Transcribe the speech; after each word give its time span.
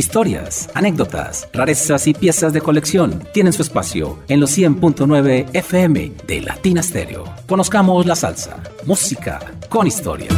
Historias, 0.00 0.70
anécdotas, 0.72 1.46
rarezas 1.52 2.06
y 2.06 2.14
piezas 2.14 2.54
de 2.54 2.62
colección 2.62 3.22
tienen 3.34 3.52
su 3.52 3.60
espacio 3.60 4.20
en 4.28 4.40
los 4.40 4.56
100.9 4.56 5.50
FM 5.52 6.12
de 6.26 6.40
Latina 6.40 6.82
Stereo. 6.82 7.24
Conozcamos 7.46 8.06
la 8.06 8.16
salsa, 8.16 8.62
música 8.86 9.38
con 9.68 9.86
historia. 9.86 10.30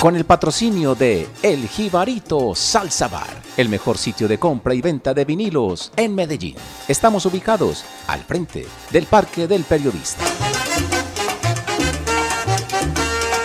Con 0.00 0.14
el 0.14 0.24
patrocinio 0.24 0.94
de 0.94 1.26
El 1.42 1.66
Jibarito 1.66 2.54
Salsa 2.54 3.08
Bar, 3.08 3.42
el 3.56 3.68
mejor 3.68 3.98
sitio 3.98 4.28
de 4.28 4.38
compra 4.38 4.72
y 4.72 4.80
venta 4.80 5.12
de 5.14 5.24
vinilos 5.24 5.90
en 5.96 6.14
Medellín. 6.14 6.54
Estamos 6.86 7.26
ubicados 7.26 7.84
al 8.06 8.20
frente 8.20 8.64
del 8.92 9.06
Parque 9.06 9.48
del 9.48 9.64
Periodista. 9.64 10.24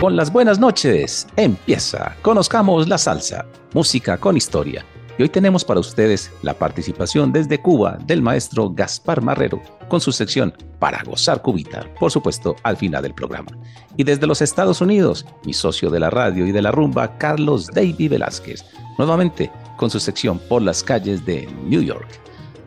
Con 0.00 0.16
las 0.16 0.32
buenas 0.32 0.58
noches, 0.58 1.26
empieza. 1.36 2.16
Conozcamos 2.22 2.88
la 2.88 2.96
salsa, 2.96 3.44
música 3.74 4.16
con 4.16 4.36
historia 4.36 4.84
y 5.18 5.22
hoy 5.22 5.28
tenemos 5.28 5.64
para 5.64 5.80
ustedes 5.80 6.32
la 6.40 6.54
participación 6.54 7.32
desde 7.32 7.60
Cuba 7.60 7.98
del 8.06 8.22
maestro 8.22 8.70
Gaspar 8.70 9.20
Marrero 9.20 9.60
con 9.90 10.00
su 10.00 10.12
sección 10.12 10.54
Para 10.78 11.02
gozar 11.02 11.42
cubita, 11.42 11.84
por 11.98 12.10
supuesto, 12.10 12.56
al 12.62 12.78
final 12.78 13.02
del 13.02 13.12
programa. 13.12 13.50
Y 13.98 14.04
desde 14.04 14.26
los 14.26 14.40
Estados 14.40 14.80
Unidos, 14.80 15.26
mi 15.44 15.52
socio 15.52 15.90
de 15.90 16.00
la 16.00 16.08
radio 16.08 16.46
y 16.46 16.52
de 16.52 16.62
la 16.62 16.70
rumba, 16.70 17.18
Carlos 17.18 17.66
David 17.66 18.12
Velázquez, 18.12 18.64
nuevamente 18.96 19.52
con 19.76 19.90
su 19.90 20.00
sección 20.00 20.38
Por 20.48 20.62
las 20.62 20.82
calles 20.82 21.26
de 21.26 21.46
New 21.66 21.82
York. 21.82 22.08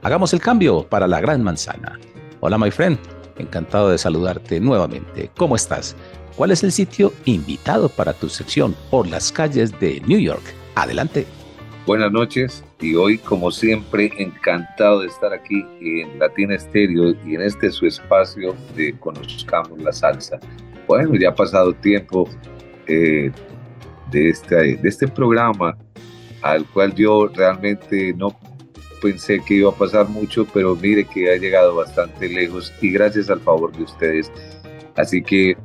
Hagamos 0.03 0.33
el 0.33 0.41
cambio 0.41 0.88
para 0.88 1.07
la 1.07 1.19
Gran 1.21 1.41
Manzana. 1.41 1.99
Hola, 2.41 2.59
my 2.59 2.69
friend. 2.69 2.99
Encantado 3.38 3.89
de 3.89 3.97
saludarte 3.97 4.59
nuevamente. 4.59 5.31
¿Cómo 5.35 5.55
estás? 5.55 5.95
¿Cuál 6.35 6.51
es 6.51 6.63
el 6.63 6.71
sitio 6.71 7.13
invitado 7.25 7.89
para 7.89 8.13
tu 8.13 8.29
sección 8.29 8.75
por 8.91 9.07
las 9.07 9.31
calles 9.31 9.79
de 9.79 10.01
New 10.05 10.19
York? 10.19 10.44
Adelante. 10.75 11.25
Buenas 11.86 12.14
noches 12.14 12.64
y 12.80 12.95
hoy 12.95 13.17
como 13.17 13.52
siempre 13.52 14.09
encantado 14.17 15.02
de 15.02 15.08
estar 15.08 15.34
aquí 15.34 15.66
en 15.81 16.17
Latina 16.17 16.56
Estéreo 16.56 17.14
y 17.25 17.36
en 17.36 17.42
este 17.42 17.70
su 17.72 17.86
espacio 17.86 18.56
de 18.73 18.98
Conozcamos 19.00 19.81
la 19.81 19.92
Salsa. 19.92 20.40
Bueno, 20.88 21.14
ya 21.16 21.31
ha 21.31 21.36
pasado 21.36 21.73
tiempo 21.73 22.30
eh, 22.88 23.30
de, 24.12 24.30
este, 24.30 24.78
de 24.78 24.88
este 24.88 25.09
programa 25.09 25.78
al 26.42 26.66
cual 26.67 26.95
yo 26.95 27.28
realmente 27.28 28.14
no 28.14 28.34
pensé 29.02 29.42
que 29.45 29.56
iba 29.56 29.70
a 29.70 29.75
pasar 29.75 30.08
mucho, 30.08 30.47
pero 30.53 30.78
mire 30.78 31.03
que 31.03 31.34
ha 31.34 31.36
llegado 31.36 31.75
bastante 31.75 32.30
lejos 32.30 32.73
y 32.81 32.92
gracias 32.92 33.30
al 33.30 33.42
favor 33.42 33.75
de 33.75 33.84
ustedes. 33.84 34.31
Así 34.95 35.22
que 35.22 35.58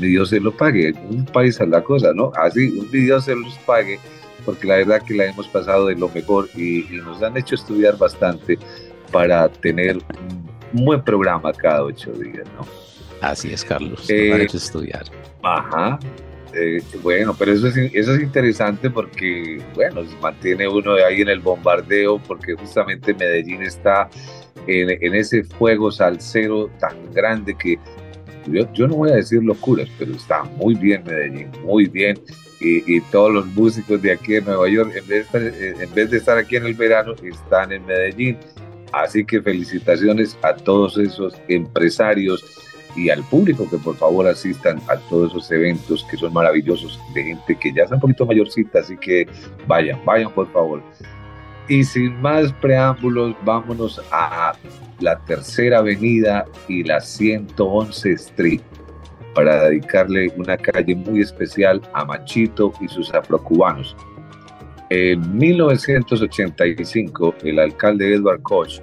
Dios 0.00 0.30
se 0.30 0.40
lo 0.40 0.56
pague, 0.56 0.94
un 1.10 1.26
país 1.26 1.60
a 1.60 1.66
la 1.66 1.84
cosa, 1.84 2.14
¿no? 2.14 2.32
Así, 2.36 2.70
un 2.70 2.90
Dios 2.90 3.26
se 3.26 3.36
los 3.36 3.52
pague 3.66 4.00
porque 4.48 4.66
la 4.66 4.76
verdad 4.76 5.02
que 5.02 5.12
la 5.12 5.26
hemos 5.26 5.46
pasado 5.46 5.88
de 5.88 5.94
lo 5.94 6.08
mejor 6.08 6.48
y, 6.56 6.84
nos 7.04 7.22
han 7.22 7.36
hecho 7.36 7.54
estudiar 7.54 7.98
bastante 7.98 8.58
para 9.12 9.46
tener 9.50 9.98
un 10.72 10.86
buen 10.86 11.04
programa 11.04 11.52
cada 11.52 11.84
ocho 11.84 12.10
días, 12.12 12.46
¿no? 12.56 12.66
Así 13.20 13.52
es, 13.52 13.62
Carlos, 13.62 13.90
nos 13.90 14.08
han 14.08 14.16
eh, 14.16 14.42
hecho 14.44 14.56
estudiar. 14.56 15.04
Ajá, 15.42 15.98
eh, 16.54 16.80
bueno, 17.02 17.36
pero 17.38 17.52
eso 17.52 17.66
es, 17.66 17.76
eso 17.76 18.14
es 18.14 18.22
interesante 18.22 18.88
porque, 18.88 19.60
bueno, 19.74 20.02
se 20.06 20.16
mantiene 20.16 20.66
uno 20.66 20.94
ahí 20.94 21.20
en 21.20 21.28
el 21.28 21.40
bombardeo 21.40 22.18
porque 22.18 22.54
justamente 22.54 23.12
Medellín 23.12 23.60
está 23.60 24.08
en, 24.66 24.88
en 24.88 25.14
ese 25.14 25.44
fuego 25.44 25.90
salsero 25.90 26.70
tan 26.80 27.12
grande 27.12 27.54
que 27.54 27.78
yo, 28.46 28.72
yo, 28.72 28.88
no 28.88 28.94
voy 28.94 29.10
a 29.10 29.16
decir 29.16 29.42
locuras, 29.42 29.90
pero 29.98 30.12
está 30.12 30.44
muy 30.44 30.74
bien 30.74 31.04
Medellín, 31.04 31.50
muy 31.66 31.84
bien 31.84 32.18
y, 32.60 33.00
todos 33.02 33.32
los 33.32 33.46
músicos 33.46 34.02
de 34.02 34.12
aquí 34.12 34.36
en 34.36 34.44
Nueva 34.44 34.68
York, 34.68 34.92
en 34.96 35.06
vez, 35.06 35.32
de 35.32 35.48
estar, 35.48 35.82
en 35.82 35.94
vez 35.94 36.10
de 36.10 36.16
estar 36.16 36.38
aquí 36.38 36.56
en 36.56 36.66
el 36.66 36.74
verano, 36.74 37.14
están 37.22 37.72
en 37.72 37.86
Medellín. 37.86 38.36
Así 38.92 39.24
que 39.24 39.40
felicitaciones 39.40 40.36
a 40.42 40.54
todos 40.54 40.96
esos 40.98 41.34
empresarios 41.48 42.44
y 42.96 43.10
al 43.10 43.22
público 43.24 43.68
que 43.70 43.76
por 43.78 43.96
favor 43.96 44.26
asistan 44.26 44.80
a 44.88 44.96
todos 45.08 45.30
esos 45.32 45.50
eventos 45.52 46.04
que 46.10 46.16
son 46.16 46.32
maravillosos 46.32 46.98
de 47.14 47.22
gente 47.22 47.56
que 47.56 47.72
ya 47.72 47.82
está 47.84 47.94
un 47.94 48.00
poquito 48.00 48.26
mayorcita, 48.26 48.80
así 48.80 48.96
que 48.96 49.28
vayan, 49.66 50.04
vayan 50.04 50.32
por 50.32 50.50
favor. 50.52 50.82
Y 51.68 51.84
sin 51.84 52.20
más 52.20 52.52
preámbulos, 52.54 53.36
vámonos 53.44 54.00
a 54.10 54.54
la 55.00 55.18
tercera 55.26 55.78
avenida 55.78 56.46
y 56.66 56.82
la 56.82 57.00
111 57.00 58.12
Street 58.12 58.62
para 59.34 59.64
dedicarle 59.64 60.32
una 60.36 60.56
calle 60.56 60.94
muy 60.94 61.20
especial 61.20 61.80
a 61.92 62.04
Machito 62.04 62.72
y 62.80 62.88
sus 62.88 63.12
afrocubanos. 63.14 63.96
En 64.90 65.36
1985, 65.36 67.34
el 67.44 67.58
alcalde 67.58 68.14
Edward 68.14 68.42
Koch 68.42 68.80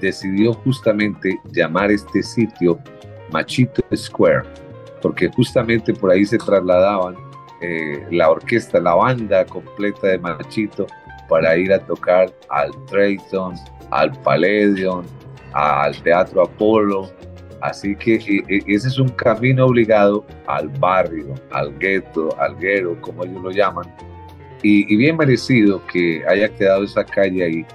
decidió 0.00 0.52
justamente 0.52 1.38
llamar 1.52 1.90
este 1.90 2.22
sitio 2.22 2.78
Machito 3.32 3.82
Square, 3.94 4.42
porque 5.00 5.28
justamente 5.28 5.94
por 5.94 6.10
ahí 6.10 6.24
se 6.24 6.38
trasladaban 6.38 7.14
eh, 7.60 8.04
la 8.10 8.30
orquesta, 8.30 8.80
la 8.80 8.94
banda 8.94 9.44
completa 9.46 10.08
de 10.08 10.18
Machito 10.18 10.86
para 11.28 11.56
ir 11.56 11.72
a 11.72 11.78
tocar 11.78 12.32
al 12.50 12.70
Trayton, 12.86 13.54
al 13.90 14.12
Palladium, 14.22 15.04
al 15.52 15.96
Teatro 16.02 16.42
Apolo, 16.42 17.10
Así 17.64 17.96
que 17.96 18.16
e, 18.16 18.44
e, 18.54 18.62
ese 18.66 18.88
es 18.88 18.98
un 18.98 19.08
camino 19.08 19.64
obligado 19.64 20.26
al 20.46 20.68
barrio, 20.68 21.32
al 21.50 21.76
gueto, 21.78 22.28
al 22.38 22.56
guero, 22.56 23.00
como 23.00 23.24
ellos 23.24 23.42
lo 23.42 23.50
llaman, 23.50 23.86
y, 24.62 24.94
bien 24.96 25.16
merecido 25.16 25.80
que 25.86 26.22
haya 26.28 26.54
quedado 26.54 26.84
esa 26.84 27.02
calle 27.04 27.42
ahí. 27.42 27.66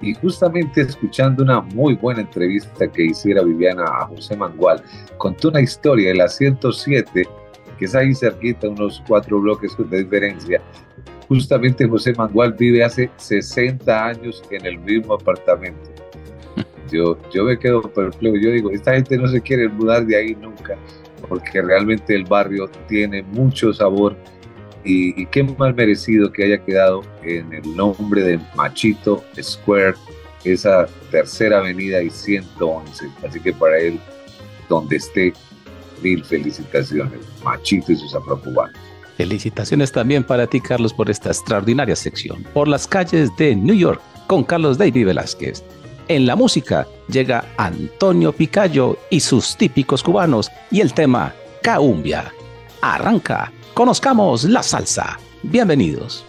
Y 0.00 0.14
justamente 0.14 0.82
escuchando 0.82 1.42
una 1.42 1.60
muy 1.60 1.94
buena 1.94 2.20
entrevista 2.20 2.86
que 2.86 3.06
hiciera 3.06 3.42
Viviana 3.42 3.84
a 3.84 4.06
José 4.06 4.36
Mangual, 4.36 4.80
contó 5.18 5.48
una 5.48 5.60
historia 5.60 6.10
de 6.10 6.14
la 6.14 6.28
107, 6.28 7.26
que 7.76 7.84
es 7.84 7.94
ahí 7.96 8.14
cerquita, 8.14 8.68
unos 8.68 9.02
cuatro 9.08 9.40
bloques 9.40 9.76
de 9.76 10.04
diferencia. 10.04 10.62
Justamente 11.26 11.88
José 11.88 12.12
Mangual 12.14 12.52
vive 12.52 12.84
hace 12.84 13.10
60 13.16 14.06
años 14.06 14.44
en 14.50 14.64
el 14.64 14.78
mismo 14.78 15.14
apartamento 15.14 15.93
yo, 16.90 17.18
yo 17.32 17.44
me 17.44 17.58
quedo 17.58 17.82
perplejo. 17.82 18.36
Yo 18.36 18.50
digo, 18.50 18.70
esta 18.70 18.94
gente 18.94 19.16
no 19.16 19.28
se 19.28 19.40
quiere 19.40 19.68
mudar 19.68 20.06
de 20.06 20.16
ahí 20.16 20.34
nunca, 20.34 20.76
porque 21.28 21.62
realmente 21.62 22.14
el 22.14 22.24
barrio 22.24 22.68
tiene 22.88 23.22
mucho 23.22 23.72
sabor 23.72 24.16
y, 24.84 25.26
qué 25.26 25.42
más 25.42 25.74
merecido 25.74 26.30
que 26.30 26.44
haya 26.44 26.58
quedado 26.58 27.02
en 27.22 27.52
el 27.52 27.76
nombre 27.76 28.22
de 28.22 28.40
Machito 28.54 29.24
Square, 29.40 29.94
esa 30.44 30.86
tercera 31.10 31.58
avenida 31.58 32.02
y 32.02 32.10
111. 32.10 33.08
Así 33.26 33.40
que 33.40 33.52
para 33.52 33.78
él, 33.78 33.98
donde 34.68 34.96
esté, 34.96 35.32
mil 36.02 36.22
felicitaciones. 36.24 37.20
Machito 37.42 37.92
y 37.92 37.96
sus 37.96 38.14
afrocubanos. 38.14 38.76
Felicitaciones 39.16 39.92
también 39.92 40.24
para 40.24 40.46
ti, 40.46 40.60
Carlos, 40.60 40.92
por 40.92 41.08
esta 41.08 41.30
extraordinaria 41.30 41.96
sección. 41.96 42.42
Por 42.52 42.68
las 42.68 42.86
calles 42.86 43.30
de 43.38 43.54
New 43.54 43.74
York, 43.74 44.02
con 44.26 44.44
Carlos 44.44 44.76
David 44.76 45.06
Velázquez. 45.06 45.64
En 46.08 46.26
la 46.26 46.36
música 46.36 46.86
llega 47.08 47.46
Antonio 47.56 48.32
Picayo 48.32 48.98
y 49.08 49.20
sus 49.20 49.56
típicos 49.56 50.02
cubanos 50.02 50.50
y 50.70 50.80
el 50.80 50.92
tema 50.92 51.34
Caumbia. 51.62 52.32
Arranca, 52.82 53.50
conozcamos 53.72 54.44
la 54.44 54.62
salsa. 54.62 55.18
Bienvenidos. 55.42 56.24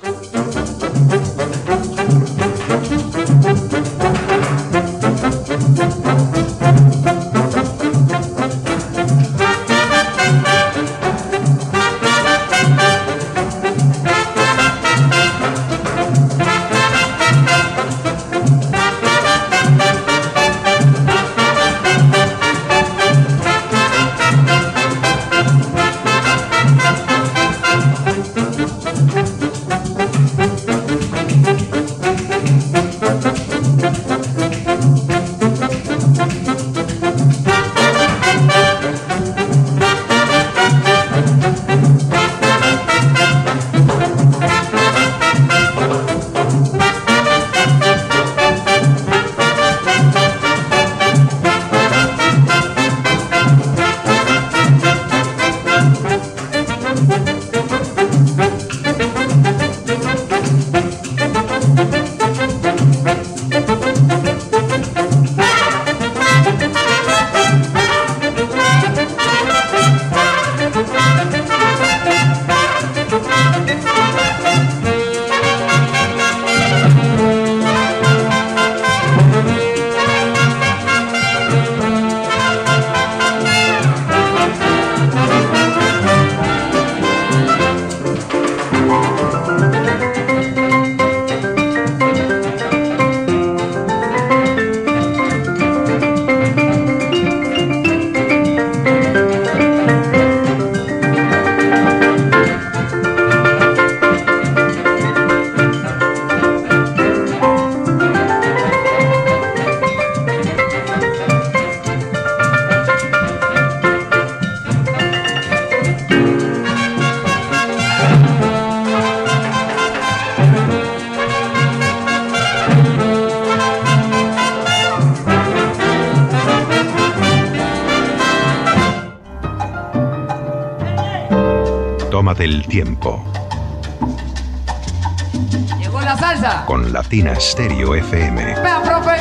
Latina 137.15 137.39
Stereo 137.39 137.95
FM. 137.95 138.43
Vea, 138.43 138.81
profe. 138.83 139.15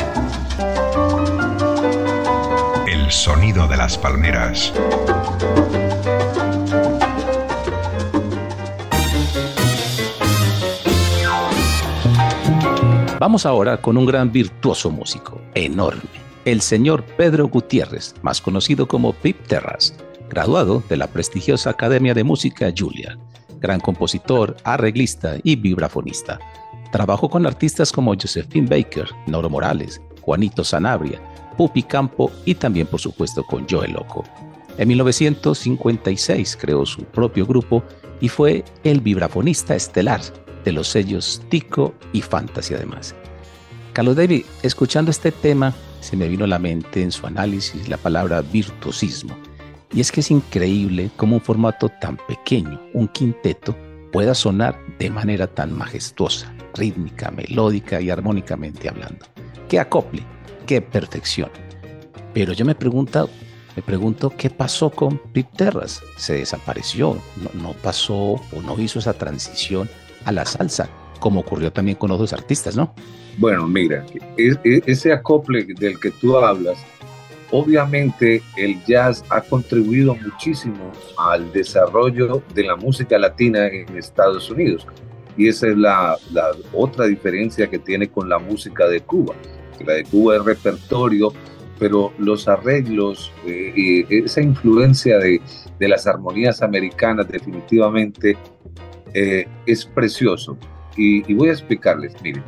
El 2.91 3.09
sonido 3.09 3.69
de 3.69 3.77
las 3.77 3.97
palmeras. 3.97 4.73
Vamos 13.17 13.45
ahora 13.45 13.77
con 13.77 13.95
un 13.95 14.05
gran 14.05 14.29
virtuoso 14.29 14.91
músico, 14.91 15.39
enorme, 15.53 16.01
el 16.43 16.59
señor 16.59 17.05
Pedro 17.05 17.47
Gutiérrez, 17.47 18.13
más 18.21 18.41
conocido 18.41 18.89
como 18.89 19.13
Pip 19.13 19.47
Terras, 19.47 19.95
graduado 20.29 20.83
de 20.89 20.97
la 20.97 21.07
prestigiosa 21.07 21.69
Academia 21.69 22.13
de 22.13 22.25
Música 22.25 22.73
Julia, 22.77 23.17
gran 23.61 23.79
compositor, 23.79 24.57
arreglista 24.65 25.37
y 25.43 25.55
vibrafonista. 25.55 26.39
Trabajó 26.91 27.29
con 27.29 27.45
artistas 27.45 27.91
como 27.91 28.13
Josephine 28.13 28.67
Baker, 28.67 29.07
Noro 29.27 29.49
Morales, 29.49 30.01
Juanito 30.21 30.63
Sanabria, 30.63 31.21
Pupi 31.57 31.83
Campo 31.83 32.31
y 32.45 32.55
también 32.55 32.87
por 32.87 32.99
supuesto 32.99 33.43
con 33.43 33.65
Joe 33.69 33.87
Loco. 33.87 34.23
En 34.77 34.87
1956 34.89 36.57
creó 36.59 36.85
su 36.85 37.03
propio 37.03 37.45
grupo 37.45 37.83
y 38.19 38.29
fue 38.29 38.63
el 38.83 39.01
vibrafonista 39.01 39.75
estelar 39.75 40.21
de 40.63 40.71
los 40.71 40.87
sellos 40.87 41.41
Tico 41.49 41.93
y 42.11 42.21
Fantasy 42.21 42.73
además. 42.73 43.15
Carlos 43.93 44.17
David, 44.17 44.43
escuchando 44.63 45.11
este 45.11 45.31
tema, 45.31 45.73
se 46.01 46.17
me 46.17 46.27
vino 46.27 46.43
a 46.45 46.47
la 46.47 46.59
mente 46.59 47.01
en 47.01 47.11
su 47.11 47.25
análisis 47.25 47.87
la 47.87 47.97
palabra 47.97 48.41
virtuosismo. 48.41 49.37
Y 49.93 50.01
es 50.01 50.11
que 50.11 50.19
es 50.19 50.31
increíble 50.31 51.09
cómo 51.15 51.37
un 51.37 51.41
formato 51.41 51.89
tan 52.01 52.17
pequeño, 52.27 52.81
un 52.93 53.07
quinteto, 53.07 53.75
pueda 54.11 54.35
sonar 54.35 54.77
de 54.99 55.09
manera 55.09 55.47
tan 55.47 55.71
majestuosa, 55.71 56.53
rítmica, 56.75 57.31
melódica 57.31 58.01
y 58.01 58.09
armónicamente 58.09 58.89
hablando. 58.89 59.25
Qué 59.67 59.79
acople, 59.79 60.23
qué 60.65 60.81
perfección. 60.81 61.49
Pero 62.33 62.53
yo 62.53 62.65
me 62.65 62.75
pregunto, 62.75 63.29
me 63.75 63.81
pregunto 63.81 64.31
qué 64.37 64.49
pasó 64.49 64.89
con 64.89 65.17
Pip 65.31 65.47
Terras. 65.55 66.01
Se 66.17 66.33
desapareció, 66.33 67.17
no, 67.37 67.61
no 67.61 67.73
pasó 67.73 68.15
o 68.15 68.61
no 68.63 68.79
hizo 68.79 68.99
esa 68.99 69.13
transición 69.13 69.89
a 70.25 70.31
la 70.31 70.45
salsa, 70.45 70.89
como 71.19 71.41
ocurrió 71.41 71.71
también 71.71 71.97
con 71.97 72.11
otros 72.11 72.33
artistas, 72.33 72.75
¿no? 72.75 72.93
Bueno, 73.37 73.67
mira, 73.67 74.05
ese 74.37 75.11
acople 75.11 75.65
del 75.77 75.99
que 75.99 76.11
tú 76.11 76.37
hablas, 76.37 76.77
obviamente 77.51 78.41
el 78.57 78.83
jazz 78.85 79.23
ha 79.29 79.41
contribuido 79.41 80.15
muchísimo 80.15 80.91
al 81.17 81.51
desarrollo 81.51 82.41
de 82.53 82.63
la 82.63 82.75
música 82.75 83.17
latina 83.17 83.67
en 83.67 83.97
Estados 83.97 84.49
Unidos. 84.49 84.87
Y 85.37 85.47
esa 85.47 85.67
es 85.67 85.77
la, 85.77 86.17
otra 86.73 87.05
diferencia 87.05 87.69
que 87.69 87.79
tiene 87.79 88.07
con 88.07 88.29
la 88.29 88.39
música 88.39 88.87
de 88.87 89.01
Cuba. 89.01 89.35
La 89.85 89.93
de 89.93 90.03
Cuba 90.03 90.37
es 90.37 90.45
repertorio, 90.45 91.33
pero 91.77 92.13
los 92.17 92.47
arreglos, 92.47 93.31
eh, 93.45 93.73
y 93.75 94.23
esa 94.23 94.41
influencia 94.41 95.17
de, 95.17 95.41
de 95.79 95.87
las 95.87 96.07
armonías 96.07 96.61
americanas 96.61 97.27
definitivamente 97.27 98.37
eh, 99.13 99.47
es 99.65 99.85
precioso. 99.85 100.57
Y, 100.97 101.33
voy 101.33 101.49
a 101.49 101.53
explicarles, 101.53 102.13
miren, 102.21 102.43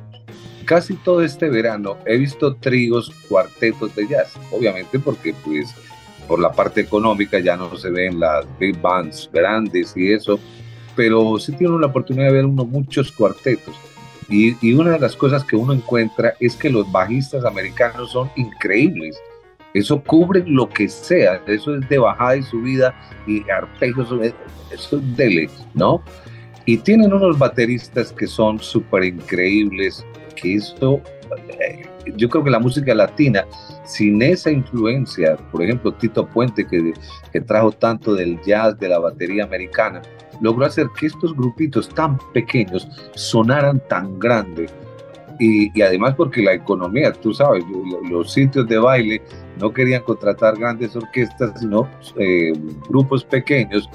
casi 0.65 0.96
todo 0.96 1.22
este 1.22 1.50
verano 1.50 1.98
he 2.06 2.17
visto 2.17 2.56
tríos, 2.56 3.10
cuartetos 3.29 3.96
de 3.96 4.08
jazz, 4.08 4.34
obviamente 4.51 5.00
porque 5.00 5.34
pues 5.46 5.74
por 6.27 6.39
la 6.39 6.51
parte 6.51 6.82
económica 6.82 7.39
ya 7.39 7.56
no 7.56 7.75
se 7.77 7.89
ven 7.89 8.20
las 8.20 8.46
big 8.60 8.79
bands 8.82 9.29
grandes 9.32 9.94
y 9.96 10.12
eso, 10.12 10.39
pero 10.98 11.38
sí 11.38 11.54
tienen 11.54 11.80
la 11.80 11.88
oportunidad 11.88 12.25
de 12.25 12.34
ver 12.34 12.46
uno 12.46 12.66
muchos 12.66 13.12
cuartetos. 13.12 13.75
Y, 14.30 14.58
y, 14.68 14.74
una 14.74 14.92
de 14.92 15.00
las 15.00 15.16
cosas 15.16 15.46
que 15.46 15.56
uno 15.56 15.72
encuentra 15.72 16.34
es 16.42 16.58
que 16.58 16.70
los 16.70 16.92
bajistas 16.92 17.46
americanos 17.46 18.12
son 18.12 18.30
increíbles. 18.36 19.18
Eso 19.74 20.04
cubre 20.04 20.44
lo 20.46 20.68
que 20.68 20.89
sea, 20.89 21.42
eso 21.48 21.75
es 21.75 21.88
de 21.88 22.00
bajada 22.00 22.36
y 22.36 22.44
subida 22.44 22.94
y 23.27 23.48
arpegios, 23.50 24.10
eso 24.72 24.98
es 24.98 25.16
dele, 25.16 25.50
¿no? 25.75 26.01
Y 26.66 26.77
tienen 26.77 27.13
unos 27.13 27.38
bateristas 27.38 28.12
que 28.12 28.27
son 28.27 28.60
súper 28.60 29.04
increíbles, 29.04 30.06
que 30.36 30.56
esto, 30.56 31.00
eh, 31.60 31.86
yo 32.16 32.27
creo 32.27 32.44
que 32.44 32.50
la 32.50 32.60
música 32.60 32.94
latina, 32.96 33.46
sin 33.86 34.22
esa 34.22 34.51
influencia, 34.51 35.38
por 35.51 35.63
ejemplo, 35.63 35.94
Tito 35.94 36.27
Puente, 36.27 36.66
que, 36.66 36.94
que 37.32 37.42
trajo 37.42 37.72
tanto 37.72 38.16
del 38.16 38.42
jazz, 38.42 38.77
de 38.80 38.89
la 38.89 39.00
batería 39.00 39.44
americana, 39.44 40.01
logró 40.41 40.65
hacer 40.65 40.88
que 41.00 41.08
estos 41.08 41.36
grupitos 41.36 41.89
tan 41.89 42.17
pequeños 42.34 42.88
sonaran 43.15 43.82
tan 43.88 44.20
grande. 44.20 44.67
Y, 45.39 45.82
además 45.82 46.15
porque 46.15 46.41
la 46.41 46.53
economía, 46.53 47.12
tú 47.12 47.34
sabes, 47.34 47.63
los 48.10 48.34
sitios 48.34 48.67
de 48.67 48.79
baile 48.79 49.22
no 49.60 49.72
querían 49.72 50.01
contratar 50.01 50.58
grandes 50.58 50.96
orquestas, 50.96 51.60
sino 51.60 51.88
eh, 52.17 52.53
grupos 52.89 53.24
pequeños 53.24 53.88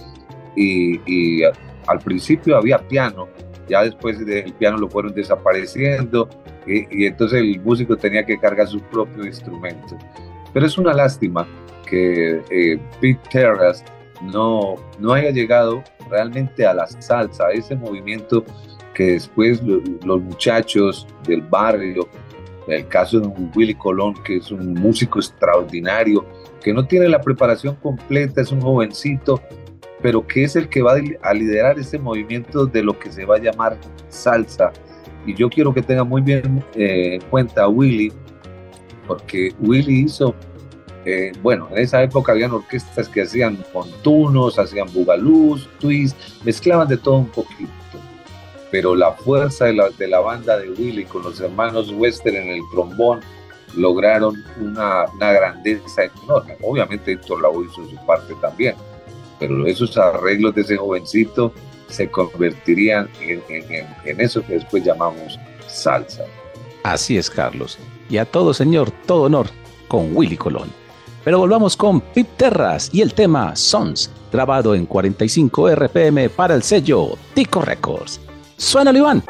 y, 0.56 1.42
al 1.88 1.99
principio 1.99 2.56
había 2.56 2.78
piano, 2.78 3.28
ya 3.68 3.82
después 3.82 4.25
del 4.25 4.52
piano 4.52 4.78
lo 4.78 4.88
fueron 4.88 5.12
desapareciendo 5.14 6.28
y, 6.64 7.06
entonces 7.06 7.40
el 7.40 7.61
músico 7.61 7.96
tenía 7.96 8.25
que 8.25 8.38
cargar 8.38 8.68
su 8.68 8.80
propio 8.80 9.25
instrumento. 9.25 9.99
Pero 10.52 10.66
es 10.66 10.78
una 10.78 10.92
lástima 10.92 11.46
que 11.87 12.40
eh, 12.50 12.78
Pete 13.00 13.20
Terras 13.30 13.84
no, 14.22 14.76
no 14.98 15.12
haya 15.12 15.30
llegado 15.30 15.82
realmente 16.10 16.66
a 16.66 16.74
la 16.74 16.86
salsa, 16.86 17.46
a 17.46 17.52
ese 17.52 17.74
movimiento 17.76 18.44
que 18.94 19.12
después 19.12 19.62
los 19.62 20.20
muchachos 20.20 21.06
del 21.26 21.42
barrio, 21.42 22.08
el 22.68 22.86
caso 22.88 23.20
de 23.20 23.28
Willy 23.54 23.74
Colón, 23.74 24.14
que 24.24 24.36
es 24.36 24.50
un 24.50 24.74
músico 24.74 25.18
extraordinario, 25.18 26.24
que 26.62 26.72
no 26.72 26.86
tiene 26.86 27.08
la 27.08 27.20
preparación 27.20 27.74
completa, 27.76 28.40
es 28.40 28.52
un 28.52 28.60
jovencito, 28.60 29.40
pero 30.00 30.26
que 30.26 30.44
es 30.44 30.56
el 30.56 30.68
que 30.68 30.82
va 30.82 30.94
a 31.22 31.34
liderar 31.34 31.78
ese 31.78 31.98
movimiento 31.98 32.66
de 32.66 32.82
lo 32.82 32.98
que 32.98 33.10
se 33.10 33.24
va 33.24 33.36
a 33.36 33.38
llamar 33.38 33.78
salsa. 34.08 34.72
Y 35.26 35.34
yo 35.34 35.48
quiero 35.48 35.72
que 35.72 35.82
tenga 35.82 36.04
muy 36.04 36.20
bien 36.20 36.62
eh, 36.74 37.14
en 37.14 37.20
cuenta 37.30 37.64
a 37.64 37.68
Willy, 37.68 38.12
porque 39.06 39.52
Willy 39.60 40.04
hizo, 40.04 40.34
eh, 41.04 41.32
bueno, 41.42 41.68
en 41.73 41.78
esa 41.78 42.02
época 42.02 42.32
habían 42.32 42.52
orquestas 42.52 43.09
que 43.09 43.23
hacían 43.23 43.64
contunos, 43.73 44.59
hacían 44.59 44.92
bugalús, 44.92 45.68
twist, 45.78 46.16
mezclaban 46.44 46.88
de 46.88 46.97
todo 46.97 47.16
un 47.16 47.28
poquito. 47.28 47.73
Pero 48.71 48.94
la 48.94 49.12
fuerza 49.12 49.66
de 49.66 49.75
la, 49.75 49.90
de 49.90 50.09
la 50.09 50.21
banda 50.21 50.59
de 50.59 50.71
Willy 50.71 51.04
con 51.04 51.23
los 51.25 51.40
hermanos 51.40 51.90
Wester 51.90 52.35
en 52.35 52.49
el 52.49 52.61
trombón 52.73 53.21
lograron 53.75 54.42
una, 54.61 55.06
grandeza 55.18 56.04
enorme. 56.04 56.56
Obviamente 56.62 57.12
Héctor 57.12 57.42
Lavoe 57.42 57.66
hizo 57.66 57.88
su 57.88 57.97
parte 58.06 58.35
también, 58.40 58.75
pero 59.38 59.66
esos 59.66 59.97
arreglos 59.97 60.54
de 60.54 60.62
ese 60.62 60.76
jovencito 60.76 61.52
se 61.88 62.11
convertirían 62.11 63.09
en, 63.21 64.21
eso 64.21 64.42
que 64.44 64.54
después 64.54 64.85
llamamos 64.85 65.38
salsa. 65.68 66.25
Así 66.85 67.16
es, 67.16 67.30
Carlos. 67.30 67.78
Y 68.09 68.16
a 68.16 68.25
todo 68.25 68.54
señor, 68.54 68.90
todo 69.06 69.25
honor 69.25 69.47
con 69.88 70.16
Willy 70.16 70.37
Colón. 70.37 70.81
Pero 71.24 71.38
volvamos 71.38 71.76
con 71.76 72.00
Pip 72.00 72.26
Terras 72.36 72.90
y 72.92 73.00
el 73.00 73.14
tema 73.14 73.54
Sons, 73.54 74.10
grabado 74.32 74.74
en 74.74 74.86
45 74.86 75.74
RPM 75.74 76.28
para 76.30 76.54
el 76.54 76.62
sello 76.62 77.10
Tico 77.34 77.62
Records. 77.62 78.20
Suena, 78.56 78.90
Iván. 78.92 79.22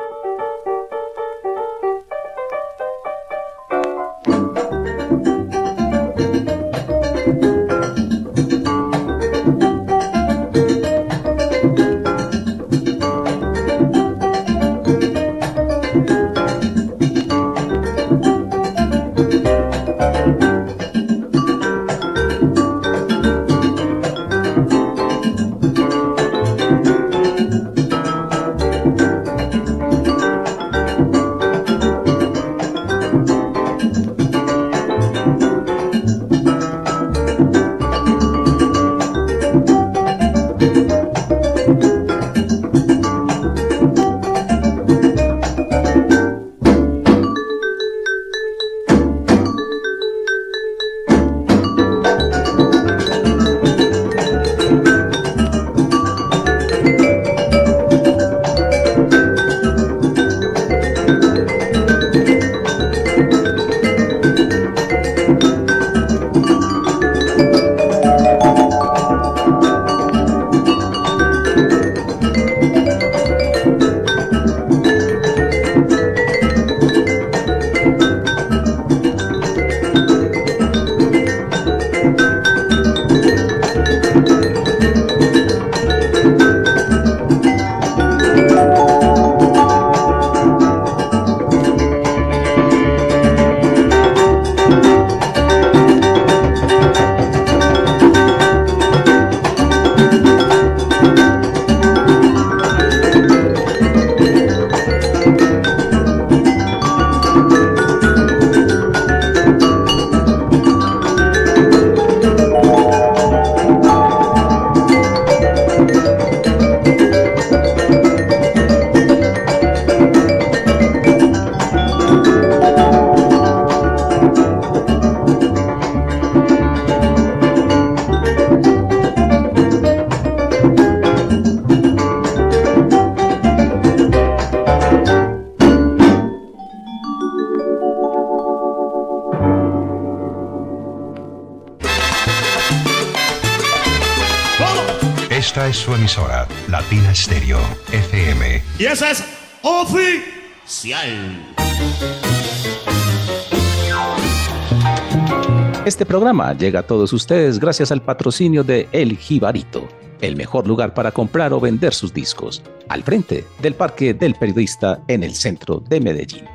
Este 155.92 156.06
programa 156.06 156.54
llega 156.54 156.80
a 156.80 156.87
todos 156.87 157.12
ustedes 157.12 157.61
gracias 157.61 157.92
al 157.92 158.00
patrocinio 158.00 158.64
de 158.64 158.88
El 158.92 159.18
Jibarito, 159.18 159.87
el 160.22 160.37
mejor 160.37 160.66
lugar 160.66 160.94
para 160.94 161.12
comprar 161.12 161.52
o 161.52 161.61
vender 161.61 161.92
sus 161.92 162.14
discos, 162.14 162.62
al 162.88 163.02
frente 163.02 163.44
del 163.61 163.75
Parque 163.75 164.14
del 164.14 164.34
Periodista 164.34 165.02
en 165.08 165.22
el 165.22 165.34
centro 165.34 165.80
de 165.80 166.00
Medellín. 166.00 166.46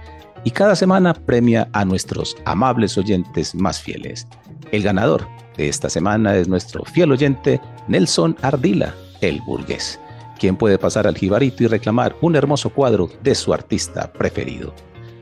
Y 0.44 0.50
cada 0.50 0.76
semana 0.76 1.14
premia 1.14 1.70
a 1.72 1.86
nuestros 1.86 2.36
amables 2.46 2.98
oyentes 2.98 3.54
más 3.54 3.80
fieles. 3.80 4.28
El 4.72 4.82
ganador 4.82 5.28
de 5.56 5.70
esta 5.70 5.88
semana 5.88 6.36
es 6.36 6.48
nuestro 6.48 6.84
fiel 6.84 7.12
oyente 7.12 7.62
Nelson 7.88 8.36
Ardila, 8.42 8.96
el 9.22 9.40
burgués, 9.42 10.00
quien 10.40 10.58
puede 10.58 10.80
pasar 10.80 11.06
al 11.06 11.16
Jibarito 11.16 11.64
y 11.64 11.68
reclamar 11.68 12.16
un 12.22 12.36
hermoso 12.36 12.72
cuadro 12.72 13.08
de 13.22 13.36
su 13.36 13.54
artista 13.54 14.12
preferido. 14.12 14.74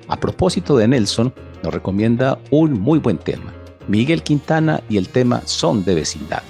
A 0.07 0.17
propósito 0.17 0.77
de 0.77 0.87
Nelson, 0.87 1.33
nos 1.61 1.73
recomienda 1.73 2.39
un 2.49 2.79
muy 2.79 2.99
buen 2.99 3.17
tema 3.17 3.64
Miguel 3.87 4.23
Quintana 4.23 4.81
y 4.89 4.97
el 4.97 5.09
tema 5.09 5.41
Son 5.45 5.83
de 5.85 5.95
Vecindad, 5.95 6.43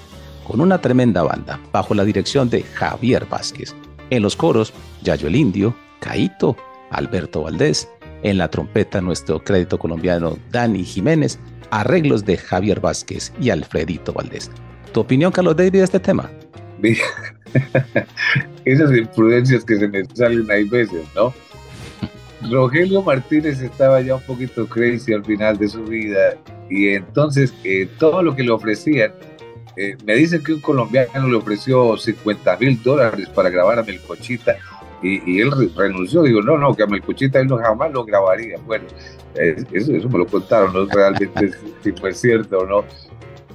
con 0.47 0.61
una 0.61 0.79
tremenda 0.79 1.23
banda 1.23 1.59
bajo 1.71 1.93
la 1.93 2.05
dirección 2.05 2.49
de 2.49 2.63
Javier 2.63 3.25
Vázquez. 3.29 3.75
En 4.09 4.23
los 4.23 4.35
coros, 4.35 4.73
Yayo 5.03 5.27
el 5.27 5.35
Indio, 5.35 5.75
Caito, 5.99 6.55
Alberto 6.91 7.43
Valdés, 7.43 7.89
en 8.23 8.37
la 8.37 8.49
trompeta 8.49 9.01
nuestro 9.01 9.43
crédito 9.43 9.77
colombiano 9.77 10.37
Dani 10.51 10.83
Jiménez, 10.83 11.39
arreglos 11.71 12.25
de 12.25 12.37
Javier 12.37 12.79
Vázquez 12.79 13.33
y 13.39 13.49
Alfredito 13.49 14.13
Valdés. 14.13 14.49
¿Tu 14.93 14.99
opinión, 15.01 15.31
Carlos 15.31 15.55
David, 15.55 15.73
de 15.73 15.83
este 15.83 15.99
tema? 15.99 16.29
Esas 18.65 18.91
imprudencias 18.91 19.63
que 19.63 19.77
se 19.77 19.87
me 19.87 20.05
salen 20.13 20.49
ahí 20.49 20.63
veces, 20.65 21.03
¿no? 21.15 21.33
Rogelio 22.41 23.01
Martínez 23.01 23.61
estaba 23.61 24.01
ya 24.01 24.15
un 24.15 24.21
poquito 24.21 24.67
crazy 24.67 25.13
al 25.13 25.23
final 25.23 25.57
de 25.57 25.67
su 25.67 25.83
vida 25.83 26.35
y 26.69 26.89
entonces 26.89 27.53
eh, 27.63 27.87
todo 27.97 28.21
lo 28.21 28.35
que 28.35 28.43
le 28.43 28.51
ofrecían, 28.51 29.13
eh, 29.77 29.95
me 30.05 30.15
dicen 30.15 30.43
que 30.43 30.53
un 30.53 30.61
colombiano 30.61 31.27
le 31.27 31.35
ofreció 31.35 31.97
50 31.97 32.57
mil 32.57 32.81
dólares 32.81 33.29
para 33.29 33.49
grabar 33.49 33.79
a 33.79 33.83
Melcochita 33.83 34.57
y, 35.01 35.39
él 35.39 35.51
renunció, 35.75 36.23
digo, 36.23 36.41
no, 36.41 36.57
no, 36.57 36.73
que 36.73 36.81
a 36.81 36.87
Melcochita 36.87 37.39
él 37.39 37.47
no 37.47 37.57
jamás 37.57 37.91
lo 37.91 38.05
grabaría. 38.05 38.57
Bueno, 38.65 38.85
eso, 39.35 39.93
eso 39.93 40.09
me 40.09 40.17
lo 40.17 40.25
contaron, 40.25 40.73
no 40.73 40.85
realmente 40.87 41.51
si 41.83 41.91
fue 41.91 42.11
cierto 42.13 42.59
o 42.59 42.65
no. 42.65 42.85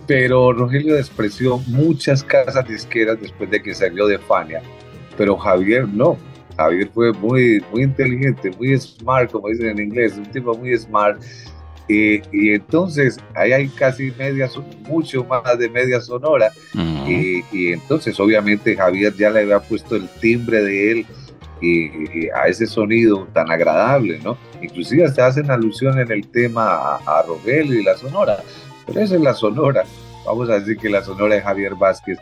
Pero 0.06 0.52
Rogelio 0.52 0.94
despreció 0.94 1.58
muchas 1.66 2.22
casas 2.22 2.68
disqueras 2.68 3.20
después 3.20 3.50
de 3.50 3.62
que 3.62 3.75
salió 3.75 4.06
de 4.06 4.18
Fania, 4.18 4.62
pero 5.16 5.37
Javier 5.37 5.88
no, 5.88 6.16
Javier 6.60 6.90
fue 6.92 7.12
muy, 7.14 7.64
muy 7.72 7.84
inteligente, 7.84 8.50
muy 8.58 8.78
smart, 8.78 9.30
como 9.30 9.48
dicen 9.48 9.68
en 9.68 9.78
inglés, 9.78 10.14
un 10.16 10.26
tipo 10.26 10.54
muy 10.54 10.76
smart. 10.76 11.20
Y, 11.88 12.20
y 12.32 12.54
entonces 12.54 13.18
ahí 13.34 13.52
hay 13.52 13.68
casi 13.68 14.12
media, 14.18 14.48
mucho 14.86 15.24
más 15.24 15.58
de 15.58 15.68
media 15.70 16.00
sonora. 16.00 16.52
y, 16.74 17.42
y, 17.50 17.72
entonces 17.72 18.20
obviamente 18.20 18.76
Javier 18.76 19.14
ya 19.16 19.30
le 19.30 19.40
había 19.40 19.58
puesto 19.60 19.96
el 19.96 20.08
timbre 20.20 20.62
de 20.62 20.92
él 20.92 21.06
y, 21.62 22.28
a 22.28 22.46
ese 22.46 22.66
sonido 22.66 23.26
tan 23.32 23.50
agradable, 23.50 24.20
¿no? 24.22 24.36
Inclusive 24.62 25.04
hasta 25.04 25.26
hacen 25.26 25.50
alusión 25.50 25.98
en 25.98 26.12
el 26.12 26.28
tema 26.28 26.74
a, 26.74 26.96
a 27.06 27.22
Rogelio 27.22 27.80
y 27.80 27.82
la 27.82 27.96
sonora. 27.96 28.38
Pero 28.86 29.00
esa 29.00 29.14
es 29.14 29.20
la 29.22 29.34
sonora. 29.34 29.84
Vamos 30.26 30.50
a 30.50 30.60
decir 30.60 30.76
que 30.76 30.90
la 30.90 31.02
sonora 31.02 31.36
de 31.36 31.40
Javier 31.40 31.74
Vázquez 31.74 32.18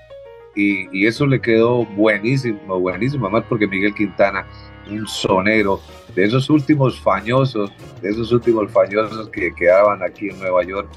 y, 0.59 1.07
eso 1.07 1.25
le 1.25 1.41
quedó 1.41 1.85
buenísimo, 1.85 2.81
buenísimo, 2.81 3.31
más 3.31 3.45
porque 3.45 3.69
Miguel 3.69 3.95
Quintana, 3.95 4.45
un 4.91 5.07
sonero 5.07 5.81
de 6.17 6.25
esos 6.25 6.51
últimos 6.51 6.99
fañosos, 7.01 7.71
de 8.03 8.11
esos 8.11 8.33
últimos 8.33 8.71
fañosos 8.73 9.29
que 9.29 9.55
quedaban 9.55 10.03
aquí 10.03 10.31
en 10.31 10.39
Nueva 10.41 10.65
York 10.65 10.89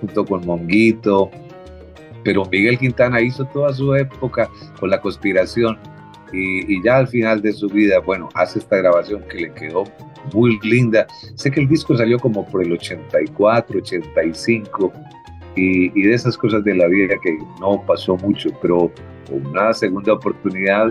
junto 0.00 0.24
con 0.24 0.44
Monguito, 0.44 1.30
pero 2.24 2.44
Miguel 2.46 2.76
Quintana 2.76 3.20
hizo 3.20 3.44
toda 3.44 3.72
su 3.72 3.94
época 3.94 4.50
con 4.80 4.90
la 4.90 5.00
conspiración 5.00 5.78
y, 6.32 6.74
y, 6.74 6.82
ya 6.82 6.96
al 6.96 7.06
final 7.06 7.40
de 7.40 7.52
su 7.52 7.68
vida, 7.68 8.00
bueno, 8.00 8.28
hace 8.34 8.58
esta 8.58 8.78
grabación 8.78 9.22
que 9.30 9.42
le 9.42 9.54
quedó 9.54 9.84
muy 10.32 10.58
linda. 10.62 11.06
Sé 11.36 11.52
que 11.52 11.60
el 11.60 11.68
disco 11.68 11.96
salió 11.96 12.18
como 12.18 12.44
por 12.46 12.64
el 12.64 12.72
84, 12.72 13.78
85 13.78 14.92
y, 15.56 16.02
de 16.02 16.14
esas 16.14 16.36
cosas 16.36 16.64
de 16.64 16.74
la 16.74 16.86
vida 16.86 17.14
que 17.22 17.38
no 17.60 17.82
pasó 17.86 18.16
mucho, 18.16 18.50
pero 18.60 18.90
una 19.30 19.72
segunda 19.72 20.12
oportunidad 20.12 20.88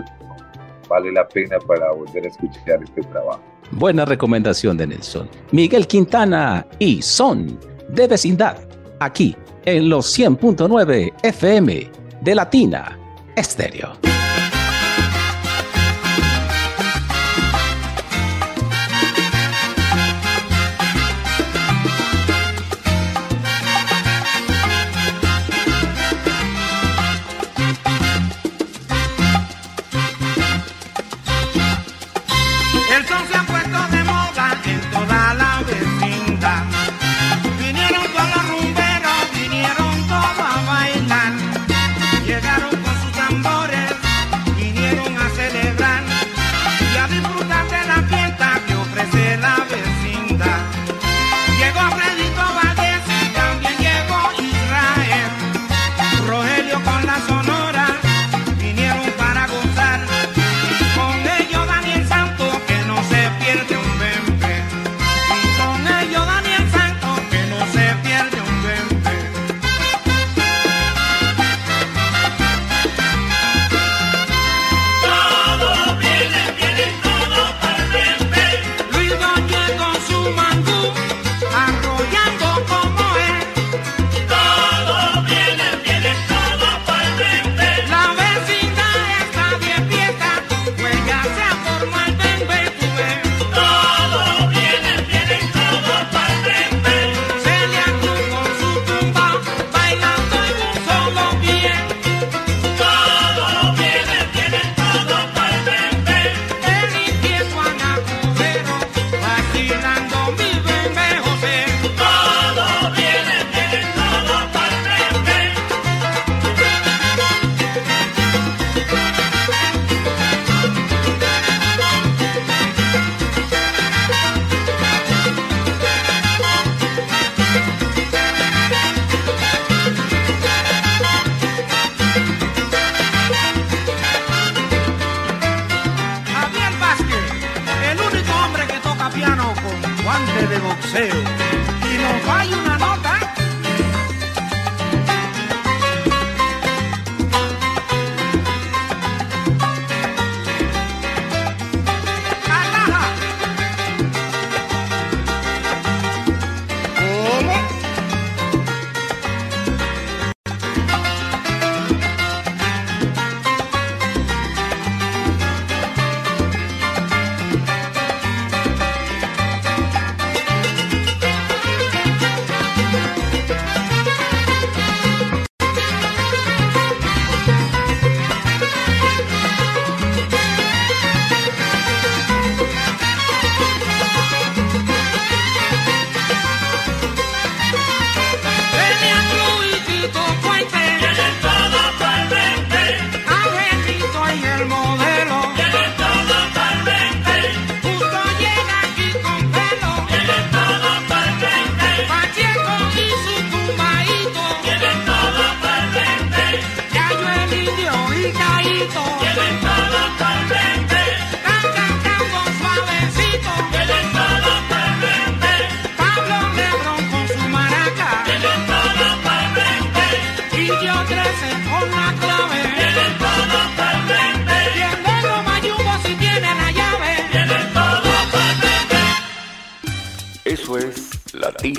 vale 0.88 1.12
la 1.12 1.26
pena 1.28 1.58
para 1.58 1.92
volver 1.92 2.24
a 2.24 2.28
escuchar 2.28 2.82
este 2.82 3.02
trabajo. 3.02 3.42
Buena 3.72 4.04
recomendación 4.04 4.76
de 4.76 4.86
Nelson. 4.86 5.28
Miguel 5.52 5.86
Quintana 5.86 6.66
y 6.78 7.00
Son 7.00 7.58
de 7.88 8.06
Vecindad, 8.06 8.58
aquí 9.00 9.36
en 9.64 9.88
los 9.88 10.18
100.9 10.18 11.12
FM 11.22 11.90
de 12.20 12.34
Latina 12.34 12.98
Estéreo. 13.36 14.23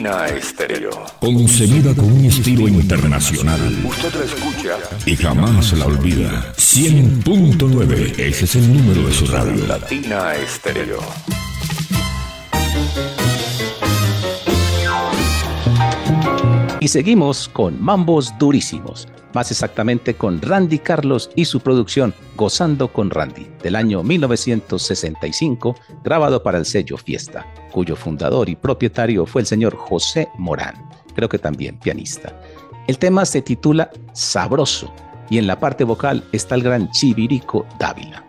Latina 0.06 0.28
Estéreo. 0.28 0.92
Concebida 1.20 1.96
con 1.96 2.12
un 2.12 2.26
estilo 2.26 2.68
internacional. 2.68 3.60
Usted 3.84 4.14
la 4.14 4.26
escucha 4.26 4.78
y 5.04 5.16
jamás 5.16 5.74
la 5.74 5.88
olvida. 5.88 6.54
100.9, 6.58 8.20
ese 8.20 8.46
es 8.46 8.56
el 8.56 8.72
número 8.72 9.08
de 9.08 9.12
su 9.12 9.26
radio. 9.26 9.66
Latina 9.66 10.36
Estéreo. 10.36 11.00
Y 16.80 16.88
seguimos 16.88 17.50
con 17.50 17.82
Mambos 17.82 18.32
Durísimos, 18.38 19.08
más 19.36 19.52
exactamente 19.52 20.14
con 20.14 20.42
Randy 20.42 20.80
Carlos 20.80 21.30
y 21.36 21.44
su 21.44 21.60
producción 21.60 22.14
Gozando 22.38 22.88
con 22.88 23.10
Randy, 23.10 23.46
del 23.62 23.76
año 23.76 24.02
1965, 24.02 25.76
grabado 26.06 26.42
para 26.42 26.58
el 26.58 26.66
sello 26.66 26.98
Fiesta, 26.98 27.46
cuyo 27.74 27.98
fundador 27.98 28.48
y 28.48 28.56
propietario 28.56 29.26
fue 29.26 29.42
el 29.42 29.46
señor 29.46 29.76
José 29.76 30.30
Morán, 30.38 30.90
creo 31.16 31.28
que 31.28 31.38
también 31.38 31.78
pianista. 31.78 32.34
El 32.88 32.98
tema 32.98 33.26
se 33.26 33.42
titula 33.42 33.92
Sabroso 34.14 34.94
y 35.30 35.38
en 35.38 35.48
la 35.48 35.60
parte 35.60 35.84
vocal 35.84 36.24
está 36.32 36.56
el 36.56 36.64
gran 36.64 36.90
Chivirico 36.92 37.66
Dávila. 37.78 38.24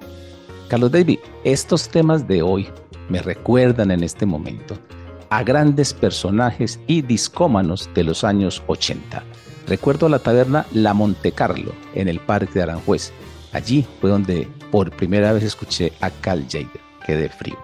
Carlos 0.66 0.90
David, 0.90 1.20
estos 1.44 1.88
temas 1.88 2.26
de 2.26 2.42
hoy 2.42 2.68
me 3.08 3.22
recuerdan 3.22 3.92
en 3.92 4.02
este 4.02 4.26
momento 4.26 4.76
a 5.30 5.44
grandes 5.44 5.94
personajes 5.94 6.80
y 6.88 7.02
discómanos 7.02 7.88
de 7.94 8.02
los 8.02 8.24
años 8.24 8.60
80. 8.66 9.22
Recuerdo 9.66 10.08
la 10.08 10.20
taberna 10.20 10.64
La 10.72 10.94
Montecarlo 10.94 11.72
en 11.94 12.08
el 12.08 12.20
Parque 12.20 12.54
de 12.54 12.62
Aranjuez. 12.62 13.12
Allí 13.52 13.84
fue 14.00 14.10
donde 14.10 14.48
por 14.70 14.90
primera 14.90 15.32
vez 15.32 15.42
escuché 15.42 15.92
a 16.00 16.10
Cal 16.10 16.46
Jader. 16.48 16.80
Quedé 17.04 17.28
frío. 17.28 17.58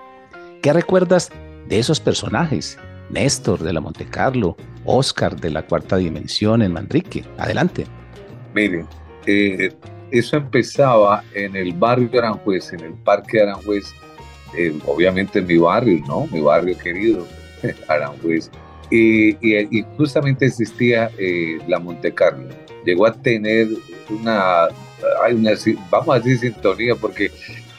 ¿Qué 0.62 0.72
recuerdas 0.72 1.30
de 1.68 1.78
esos 1.78 2.00
personajes? 2.00 2.78
Néstor 3.10 3.60
de 3.60 3.72
la 3.72 3.80
Montecarlo, 3.80 4.56
Oscar 4.84 5.38
de 5.38 5.50
la 5.50 5.62
Cuarta 5.62 5.96
Dimensión 5.96 6.62
en 6.62 6.72
Manrique. 6.72 7.24
Adelante. 7.38 7.86
Miren, 8.54 8.86
eh, 9.26 9.72
eso 10.10 10.36
empezaba 10.36 11.22
en 11.34 11.54
el 11.54 11.72
barrio 11.72 12.08
de 12.08 12.18
Aranjuez, 12.18 12.72
en 12.72 12.80
el 12.80 12.94
Parque 12.94 13.38
de 13.38 13.42
Aranjuez, 13.44 13.92
eh, 14.56 14.76
obviamente 14.86 15.38
en 15.38 15.46
mi 15.46 15.56
barrio, 15.56 16.02
¿no? 16.06 16.26
Mi 16.32 16.40
barrio 16.40 16.76
querido, 16.78 17.26
Aranjuez. 17.88 18.50
Y, 18.94 19.84
justamente 19.96 20.46
existía 20.46 21.10
eh, 21.18 21.58
la 21.66 21.78
Monte 21.78 22.12
Carlo. 22.12 22.48
Llegó 22.84 23.06
a 23.06 23.12
tener 23.14 23.68
una, 24.10 24.68
una, 25.32 25.52
vamos 25.90 26.14
a 26.14 26.18
decir 26.18 26.38
sintonía, 26.38 26.94
porque 26.94 27.30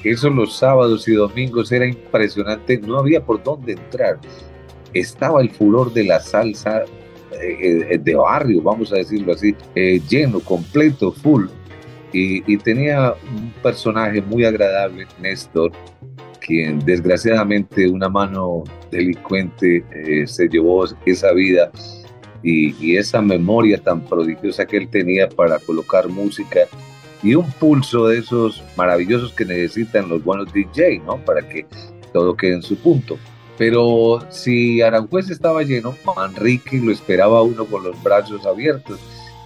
eso 0.03 0.29
los 0.31 0.57
sábados 0.57 1.07
y 1.07 1.13
domingos 1.13 1.71
era 1.71 1.85
impresionante, 1.85 2.79
no 2.79 2.97
había 2.97 3.23
por 3.23 3.43
dónde 3.43 3.73
entrar. 3.73 4.17
Estaba 4.93 5.41
el 5.41 5.51
furor 5.51 5.93
de 5.93 6.05
la 6.05 6.19
salsa 6.19 6.83
eh, 7.39 7.87
eh, 7.91 7.97
de 7.99 8.15
barrio, 8.15 8.63
vamos 8.63 8.91
a 8.91 8.95
decirlo 8.95 9.33
así, 9.33 9.55
lleno, 10.09 10.39
completo, 10.39 11.11
full. 11.11 11.45
Y, 12.11 12.51
y, 12.51 12.57
tenía 12.57 13.13
un 13.35 13.51
personaje 13.61 14.21
muy 14.21 14.45
agradable, 14.45 15.07
Néstor, 15.19 15.71
quien 16.45 16.79
desgraciadamente 16.79 17.87
una 17.87 18.09
mano 18.09 18.63
delincuente 18.91 19.83
eh, 19.91 20.27
se 20.27 20.47
llevó 20.47 20.85
esa 21.05 21.31
vida 21.31 21.71
y, 22.43 22.97
esa 22.97 23.21
memoria 23.21 23.77
tan 23.77 24.01
prodigiosa 24.01 24.65
que 24.65 24.77
él 24.77 24.89
tenía 24.89 25.29
para 25.29 25.57
colocar 25.59 26.09
música 26.09 26.61
y 27.23 27.35
un 27.35 27.49
pulso 27.53 28.07
de 28.07 28.19
esos 28.19 28.61
maravillosos 28.75 29.31
que 29.31 29.45
necesitan 29.45 30.09
los 30.09 30.21
buenos 30.21 30.51
DJ, 30.51 30.99
¿no? 31.05 31.17
Para 31.23 31.47
que 31.47 31.65
todo 32.11 32.35
quede 32.35 32.55
en 32.55 32.61
su 32.61 32.75
punto. 32.75 33.17
Pero 33.57 34.19
si 34.29 34.81
Aranjuez 34.81 35.29
estaba 35.29 35.63
lleno, 35.63 35.95
Manrique 36.17 36.77
lo 36.81 36.91
esperaba 36.91 37.41
uno 37.41 37.65
con 37.65 37.83
los 37.83 38.03
brazos 38.03 38.45
abiertos 38.45 38.99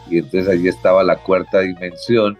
y 0.09 0.17
entonces 0.17 0.47
allí 0.47 0.67
estaba 0.67 1.03
la 1.03 1.17
cuarta 1.17 1.59
dimensión 1.59 2.37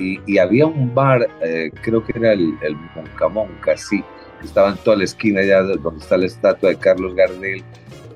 y, 0.00 0.38
había 0.38 0.66
un 0.66 0.94
bar, 0.94 1.28
eh, 1.42 1.70
creo 1.82 2.04
que 2.04 2.12
era 2.16 2.32
el, 2.32 2.54
el 2.62 2.74
Moncamonca, 2.94 3.76
sí, 3.76 4.02
estaba 4.42 4.70
en 4.70 4.76
toda 4.78 4.96
la 4.96 5.04
esquina 5.04 5.40
allá 5.40 5.62
donde 5.62 6.00
está 6.00 6.16
la 6.16 6.26
estatua 6.26 6.70
de 6.70 6.76
Carlos 6.76 7.14
Gardel, 7.14 7.62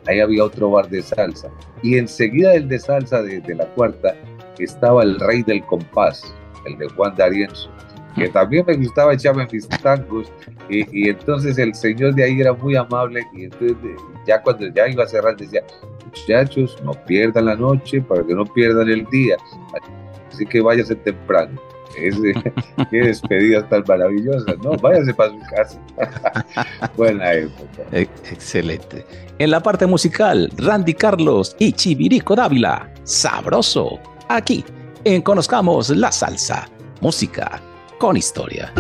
ahí 0.07 0.21
había 0.21 0.45
otro 0.45 0.71
bar 0.71 0.89
de 0.89 1.03
salsa. 1.03 1.51
Y 1.83 1.99
enseguida 1.99 2.53
del 2.53 2.69
de 2.69 2.79
salsa 2.79 3.23
de, 3.23 3.43
la 3.55 3.67
cuarta 3.75 4.15
estaba 4.59 5.03
el 5.03 5.19
rey 5.21 5.43
del 5.43 5.63
compás, 5.65 6.35
el 6.67 6.79
de 6.79 6.89
Juan 6.89 7.15
D'Arienzo, 7.17 7.71
que 8.17 8.29
también 8.29 8.65
me 8.67 8.77
gustaba 8.77 9.15
echarme 9.15 9.47
mis 9.53 9.69
tangos. 9.69 10.33
Y, 10.69 10.87
y, 10.99 11.11
entonces 11.11 11.59
el 11.59 11.75
señor 11.75 12.15
de 12.15 12.25
ahí 12.25 12.41
era 12.41 12.53
muy 12.53 12.77
amable 12.77 13.23
y 13.35 13.45
entonces 13.45 13.77
ya 14.27 14.41
cuando 14.43 14.67
ya 14.69 14.89
iba 14.89 15.05
a 15.05 15.07
cerrar 15.07 15.37
decía, 15.37 15.63
muchachos, 16.07 16.77
no 16.85 16.93
pierdan 17.05 17.47
la 17.47 17.57
noche 17.57 18.01
para 18.01 18.25
que 18.25 18.35
no 18.35 18.45
pierdan 18.47 18.89
el 18.89 19.05
día. 19.07 19.37
Así 20.33 20.47
que 20.47 20.61
váyase 20.61 20.95
temprano. 20.97 21.61
qué 22.91 22.97
despedidas 22.97 23.69
tan 23.69 23.85
maravillosas, 23.87 24.57
¿no? 24.63 24.73
Váyase 24.73 25.15
para 25.15 25.31
su 25.31 25.41
casa. 25.55 25.81
Buena 26.97 27.33
época. 27.33 27.83
Excelente. 27.93 29.05
En 29.39 29.51
la 29.51 29.61
parte 29.61 29.87
musical, 29.87 30.51
Randy 30.57 30.95
Carlos 30.95 31.57
y 31.59 31.73
Chivirico 31.73 32.37
Dávila. 32.37 32.91
Sabroso. 33.05 33.99
Aquí, 34.29 34.65
en 35.05 35.23
Conozcamos 35.23 35.91
la 35.91 36.11
Salsa. 36.13 36.69
Música 37.01 37.61
con 37.99 38.17
historia. 38.17 38.73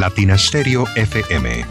Latina 0.00 0.38
Stereo 0.38 0.86
FM. 0.96 1.66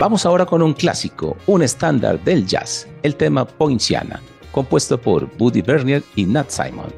Vamos 0.00 0.24
ahora 0.24 0.46
con 0.46 0.62
un 0.62 0.72
clásico, 0.72 1.36
un 1.46 1.62
estándar 1.62 2.18
del 2.24 2.46
jazz, 2.46 2.88
el 3.02 3.14
tema 3.16 3.44
Poinciana, 3.44 4.22
compuesto 4.50 4.98
por 4.98 5.30
Buddy 5.36 5.60
Bernier 5.60 6.02
y 6.16 6.24
Nat 6.24 6.48
Simon. 6.48 6.94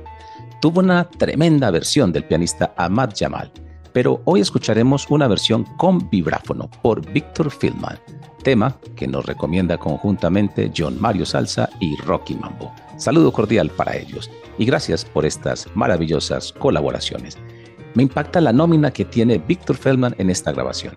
Tuvo 0.62 0.78
una 0.78 1.10
tremenda 1.10 1.72
versión 1.72 2.12
del 2.12 2.22
pianista 2.22 2.72
Ahmad 2.76 3.10
Jamal, 3.18 3.50
pero 3.92 4.22
hoy 4.26 4.42
escucharemos 4.42 5.10
una 5.10 5.26
versión 5.26 5.64
con 5.76 6.08
vibráfono 6.08 6.70
por 6.82 7.04
Victor 7.12 7.50
Fillman, 7.50 7.98
tema 8.46 8.76
que 8.94 9.08
nos 9.08 9.26
recomienda 9.26 9.76
conjuntamente 9.76 10.70
John 10.74 11.00
Mario 11.00 11.26
Salsa 11.26 11.68
y 11.80 11.96
Rocky 11.96 12.36
Mambo. 12.36 12.72
Saludo 12.96 13.32
cordial 13.32 13.70
para 13.70 13.96
ellos 13.96 14.30
y 14.56 14.64
gracias 14.64 15.04
por 15.04 15.26
estas 15.26 15.66
maravillosas 15.74 16.52
colaboraciones. 16.52 17.36
Me 17.94 18.04
impacta 18.04 18.40
la 18.40 18.52
nómina 18.52 18.92
que 18.92 19.04
tiene 19.04 19.38
Victor 19.38 19.74
Feldman 19.74 20.14
en 20.18 20.30
esta 20.30 20.52
grabación. 20.52 20.96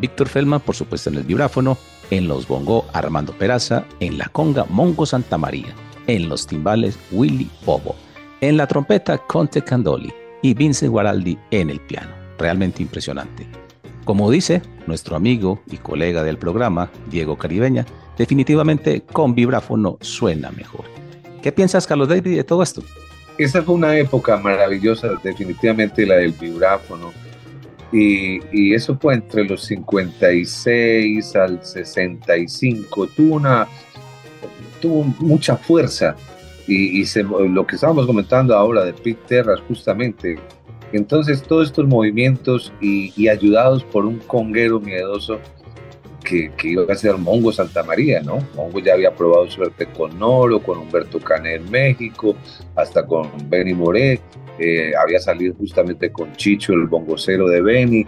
Víctor 0.00 0.28
Feldman, 0.28 0.60
por 0.60 0.76
supuesto, 0.76 1.10
en 1.10 1.16
el 1.16 1.24
vibráfono, 1.24 1.76
en 2.10 2.26
los 2.26 2.48
bongo 2.48 2.86
Armando 2.94 3.34
Peraza, 3.34 3.84
en 4.00 4.16
la 4.16 4.30
conga 4.30 4.64
Mongo 4.64 5.04
Santa 5.04 5.36
María, 5.36 5.74
en 6.06 6.30
los 6.30 6.46
timbales 6.46 6.98
Willy 7.12 7.50
Bobo, 7.66 7.96
en 8.40 8.56
la 8.56 8.66
trompeta 8.66 9.18
Conte 9.18 9.60
Candoli 9.60 10.10
y 10.40 10.54
Vince 10.54 10.88
Guaraldi 10.88 11.38
en 11.50 11.68
el 11.68 11.80
piano. 11.80 12.14
Realmente 12.38 12.80
impresionante. 12.82 13.67
Como 14.08 14.30
dice 14.30 14.62
nuestro 14.86 15.16
amigo 15.16 15.60
y 15.70 15.76
colega 15.76 16.22
del 16.22 16.38
programa, 16.38 16.90
Diego 17.10 17.36
Caribeña, 17.36 17.84
definitivamente 18.16 19.02
con 19.02 19.34
vibráfono 19.34 19.98
suena 20.00 20.50
mejor. 20.50 20.86
¿Qué 21.42 21.52
piensas, 21.52 21.86
Carlos 21.86 22.08
David, 22.08 22.36
de 22.36 22.42
todo 22.42 22.62
esto? 22.62 22.82
Esa 23.36 23.62
fue 23.62 23.74
una 23.74 23.98
época 23.98 24.38
maravillosa, 24.38 25.10
definitivamente 25.22 26.06
la 26.06 26.14
del 26.14 26.32
vibráfono 26.32 27.12
y, 27.92 28.72
eso 28.72 28.96
fue 28.98 29.12
entre 29.12 29.44
los 29.44 29.64
56 29.66 31.36
al 31.36 31.62
65. 31.62 33.08
Tuvo, 33.08 33.34
una, 33.34 33.68
tuvo 34.80 35.04
mucha 35.18 35.54
fuerza 35.54 36.16
y, 36.66 37.04
lo 37.50 37.66
que 37.66 37.74
estábamos 37.74 38.06
comentando 38.06 38.56
ahora 38.56 38.86
de 38.86 38.94
Pete 38.94 39.20
Terras 39.28 39.60
justamente. 39.68 40.38
Entonces 40.92 41.42
todos 41.42 41.68
estos 41.68 41.86
movimientos 41.86 42.72
y, 42.80 43.28
ayudados 43.28 43.84
por 43.84 44.06
un 44.06 44.18
conguero 44.20 44.80
miedoso 44.80 45.38
que, 46.24 46.50
que, 46.56 46.68
iba 46.68 46.84
a 46.90 46.96
ser 46.96 47.16
Mongo 47.16 47.52
Santa 47.52 47.82
María, 47.82 48.20
¿no? 48.22 48.38
Mongo 48.54 48.80
ya 48.80 48.94
había 48.94 49.14
probado 49.14 49.50
suerte 49.50 49.86
con 49.86 50.18
Noro, 50.18 50.60
con 50.60 50.78
Humberto 50.78 51.20
Cane 51.20 51.54
en 51.54 51.70
México, 51.70 52.34
hasta 52.74 53.06
con 53.06 53.30
Benny 53.48 53.74
Moré, 53.74 54.20
eh, 54.58 54.92
había 55.00 55.20
salido 55.20 55.54
justamente 55.54 56.10
con 56.10 56.32
Chicho, 56.34 56.72
el 56.72 56.86
bongocero 56.86 57.48
de 57.48 57.62
Beni, 57.62 58.06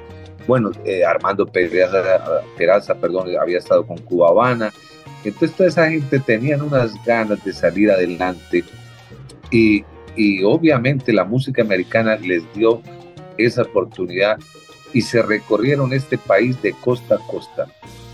bueno, 0.49 0.73
eh, 0.85 1.05
Armando 1.05 1.47
Peraza, 1.47 2.43
Peraza, 2.57 2.95
perdón, 2.97 3.29
había 3.41 3.59
estado 3.59 3.87
con 3.87 3.99
Cuba 3.99 4.31
Habana, 4.31 4.73
entonces 5.25 5.57
toda 5.57 5.69
esa 5.69 5.89
gente 5.89 6.19
tenían 6.19 6.63
unas 6.63 6.93
ganas 7.05 7.45
de 7.45 7.53
salir 7.53 7.91
adelante 7.91 8.65
y, 9.51 9.85
y 10.17 10.43
obviamente 10.43 11.13
la 11.13 11.25
música 11.25 11.63
americana 11.63 12.17
les 12.17 12.43
dio 12.55 12.83
esa 13.39 13.63
oportunidad 13.63 14.39
y 14.93 15.03
se 15.03 15.23
recorrieron 15.23 15.93
este 15.93 16.19
país 16.19 16.61
de 16.63 16.73
costa 16.73 17.17
a 17.17 17.27
costa. 17.27 17.67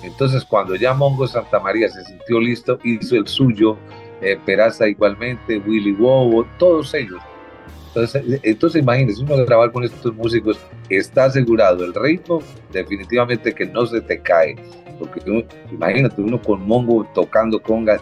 Entonces 0.03 0.45
cuando 0.45 0.77
ya 0.77 0.95
Mongo 0.95 1.27
Santa 1.27 1.59
María 1.59 1.89
se 1.89 2.05
sintió 2.05 2.39
listo, 2.41 2.79
hizo 2.85 3.17
el 3.17 3.27
suyo, 3.27 3.77
eh, 4.21 4.39
Peraza 4.45 4.89
igualmente, 4.89 5.59
Willy 5.59 5.93
Wobo, 5.93 6.47
todos 6.59 6.95
ellos 6.95 7.21
entonces, 7.97 8.41
entonces 8.43 8.83
imagínense, 8.83 9.23
uno 9.23 9.43
grabar 9.47 9.73
con 9.73 9.83
estos 9.83 10.15
músicos, 10.15 10.59
está 10.91 11.25
asegurado 11.25 11.83
el 11.83 11.95
ritmo, 11.95 12.43
definitivamente 12.71 13.55
que 13.55 13.65
no 13.65 13.87
se 13.87 14.03
te 14.03 14.21
cae. 14.21 14.55
Porque 14.99 15.21
imagínate, 15.73 16.21
uno 16.21 16.41
con 16.41 16.61
Mongo 16.67 17.07
tocando 17.15 17.59
conga, 17.59 17.99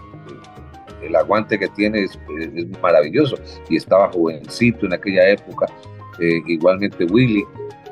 el 1.07 1.17
aguante 1.17 1.59
que 1.59 1.69
tiene 1.69 2.05
es, 2.05 2.19
maravilloso. 2.83 3.37
Y 3.69 3.77
estaba 3.77 4.11
jovencito 4.13 4.87
en 4.87 4.95
aquella 4.95 5.31
época, 5.31 5.67
eh, 6.21 6.41
igualmente 6.47 7.05
Willy. 7.05 7.45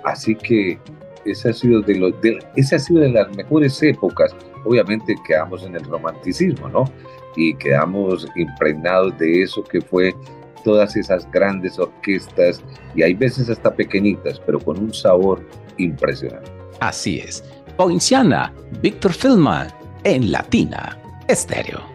Así 0.04 0.34
que 0.34 0.78
esa 1.24 1.50
ha 1.50 1.52
sido 1.52 1.80
de 1.82 1.96
los 1.96 2.20
de, 2.20 2.38
ha 2.56 2.78
sido 2.78 3.00
de 3.00 3.10
las 3.10 3.34
mejores 3.36 3.82
épocas. 3.82 4.34
Obviamente 4.64 5.14
quedamos 5.26 5.64
en 5.64 5.76
el 5.76 5.84
romanticismo, 5.84 6.68
¿no? 6.68 6.84
Y 7.36 7.54
quedamos 7.54 8.26
impregnados 8.36 9.16
de 9.18 9.42
eso 9.42 9.62
que 9.64 9.80
fue 9.80 10.14
todas 10.64 10.96
esas 10.96 11.28
grandes 11.30 11.78
orquestas 11.78 12.62
y 12.94 13.02
hay 13.02 13.14
veces 13.14 13.48
hasta 13.50 13.74
pequeñitas, 13.74 14.40
pero 14.40 14.60
con 14.60 14.78
un 14.78 14.92
sabor 14.92 15.44
impresionante. 15.78 16.50
Así 16.80 17.18
es. 17.18 17.42
Poinciana, 17.76 18.52
Víctor 18.80 19.12
Filman, 19.12 19.68
en 20.04 20.30
Latina, 20.30 20.98
Estéreo. 21.28 21.91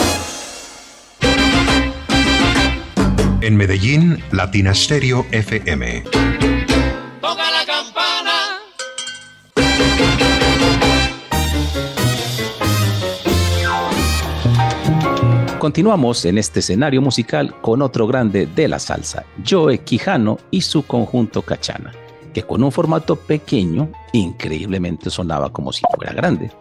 En 3.41 3.57
Medellín, 3.57 4.23
Latina 4.31 4.71
Stereo 4.71 5.25
FM. 5.31 6.03
Toca 7.21 7.49
la 7.49 7.65
campana. 7.65 8.59
Continuamos 15.57 16.23
en 16.25 16.37
este 16.37 16.59
escenario 16.59 17.01
musical 17.01 17.59
con 17.61 17.81
otro 17.81 18.05
grande 18.05 18.45
de 18.45 18.67
la 18.67 18.77
salsa, 18.77 19.25
Joe 19.43 19.79
Quijano 19.79 20.37
y 20.51 20.61
su 20.61 20.85
conjunto 20.85 21.41
Cachana, 21.41 21.91
que 22.35 22.43
con 22.43 22.63
un 22.63 22.71
formato 22.71 23.15
pequeño 23.15 23.91
increíblemente 24.13 25.09
sonaba 25.09 25.51
como 25.51 25.73
si 25.73 25.81
fuera 25.95 26.13
grande. 26.13 26.51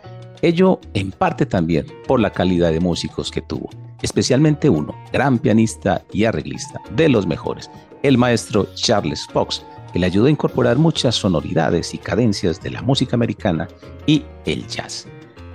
Ello 0.41 0.81
en 0.95 1.13
parte 1.13 1.45
también 1.45 1.85
por 2.09 2.21
la 2.21 2.31
calidad 2.31 2.73
de 2.73 2.81
músicos 2.81 3.31
que 3.31 3.43
tuvo 3.43 3.69
especialmente 4.03 4.69
uno, 4.69 4.95
gran 5.13 5.39
pianista 5.39 6.03
y 6.13 6.25
arreglista, 6.25 6.81
de 6.97 7.09
los 7.09 7.27
mejores, 7.27 7.71
el 8.03 8.19
maestro 8.19 8.67
Charles 8.75 9.27
Fox, 9.33 9.65
que 9.93 9.99
le 9.99 10.07
ayudó 10.07 10.27
a 10.27 10.31
incorporar 10.31 10.79
muchas 10.79 11.15
sonoridades 11.15 11.95
y 11.95 11.99
cadencias 11.99 12.61
de 12.61 12.71
la 12.71 12.83
música 12.83 13.17
americana 13.17 13.69
y 14.07 14.25
el 14.47 14.67
jazz. 14.67 15.07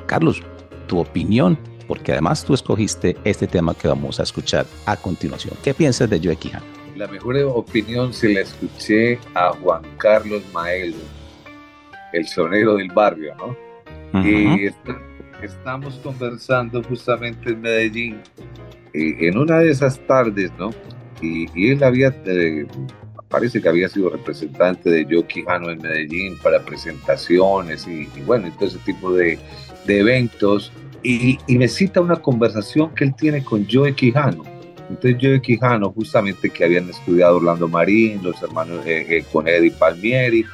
Carlos, 0.05 0.43
tu 0.87 0.99
opinión, 0.99 1.57
porque 1.87 2.11
además 2.11 2.43
tú 2.43 2.53
escogiste 2.53 3.17
este 3.23 3.47
tema 3.47 3.73
que 3.73 3.87
vamos 3.87 4.19
a 4.19 4.23
escuchar 4.23 4.65
a 4.85 4.97
continuación. 4.97 5.55
¿Qué 5.63 5.73
piensas 5.73 6.09
de 6.09 6.19
Joe 6.23 6.35
Quijano? 6.35 6.65
La 6.95 7.07
mejor 7.07 7.37
opinión 7.37 8.13
se 8.13 8.29
la 8.29 8.41
escuché 8.41 9.19
a 9.33 9.51
Juan 9.61 9.83
Carlos 9.97 10.41
Maelo, 10.53 10.97
el 12.13 12.27
sonero 12.27 12.75
del 12.75 12.89
barrio, 12.89 13.35
¿no? 13.35 13.55
Y 14.23 14.69
estamos 15.41 15.95
conversando 16.03 16.81
justamente 16.83 17.51
en 17.51 17.61
Medellín, 17.61 18.21
eh, 18.93 19.15
en 19.19 19.37
una 19.37 19.59
de 19.59 19.71
esas 19.71 19.99
tardes, 20.07 20.51
¿no? 20.57 20.71
Y, 21.21 21.71
él 21.71 21.83
había, 21.83 22.15
eh, 22.25 22.65
parece 23.29 23.61
que 23.61 23.69
había 23.69 23.89
sido 23.89 24.09
representante 24.09 24.89
de 24.89 25.05
Joe 25.05 25.25
Quijano 25.25 25.69
en 25.69 25.81
Medellín 25.81 26.37
para 26.43 26.63
presentaciones 26.63 27.87
y, 27.87 28.07
bueno, 28.25 28.51
todo 28.55 28.67
ese 28.67 28.79
tipo 28.79 29.13
de, 29.13 29.39
eventos. 29.87 30.71
Y, 31.03 31.37
me 31.49 31.67
cita 31.67 32.01
una 32.01 32.17
conversación 32.17 32.93
que 32.93 33.05
él 33.05 33.15
tiene 33.15 33.43
con 33.43 33.65
Joe 33.69 33.93
Quijano. 33.93 34.43
Entonces 34.89 35.17
Joe 35.19 35.41
Quijano, 35.41 35.91
justamente 35.91 36.49
que 36.49 36.63
habían 36.63 36.89
estudiado 36.89 37.37
Orlando 37.37 37.67
Marín, 37.67 38.21
los 38.23 38.41
hermanos 38.43 38.85
eh, 38.85 39.23
con 39.31 39.47
Eddie 39.47 39.71
Palmieri, 39.71 40.45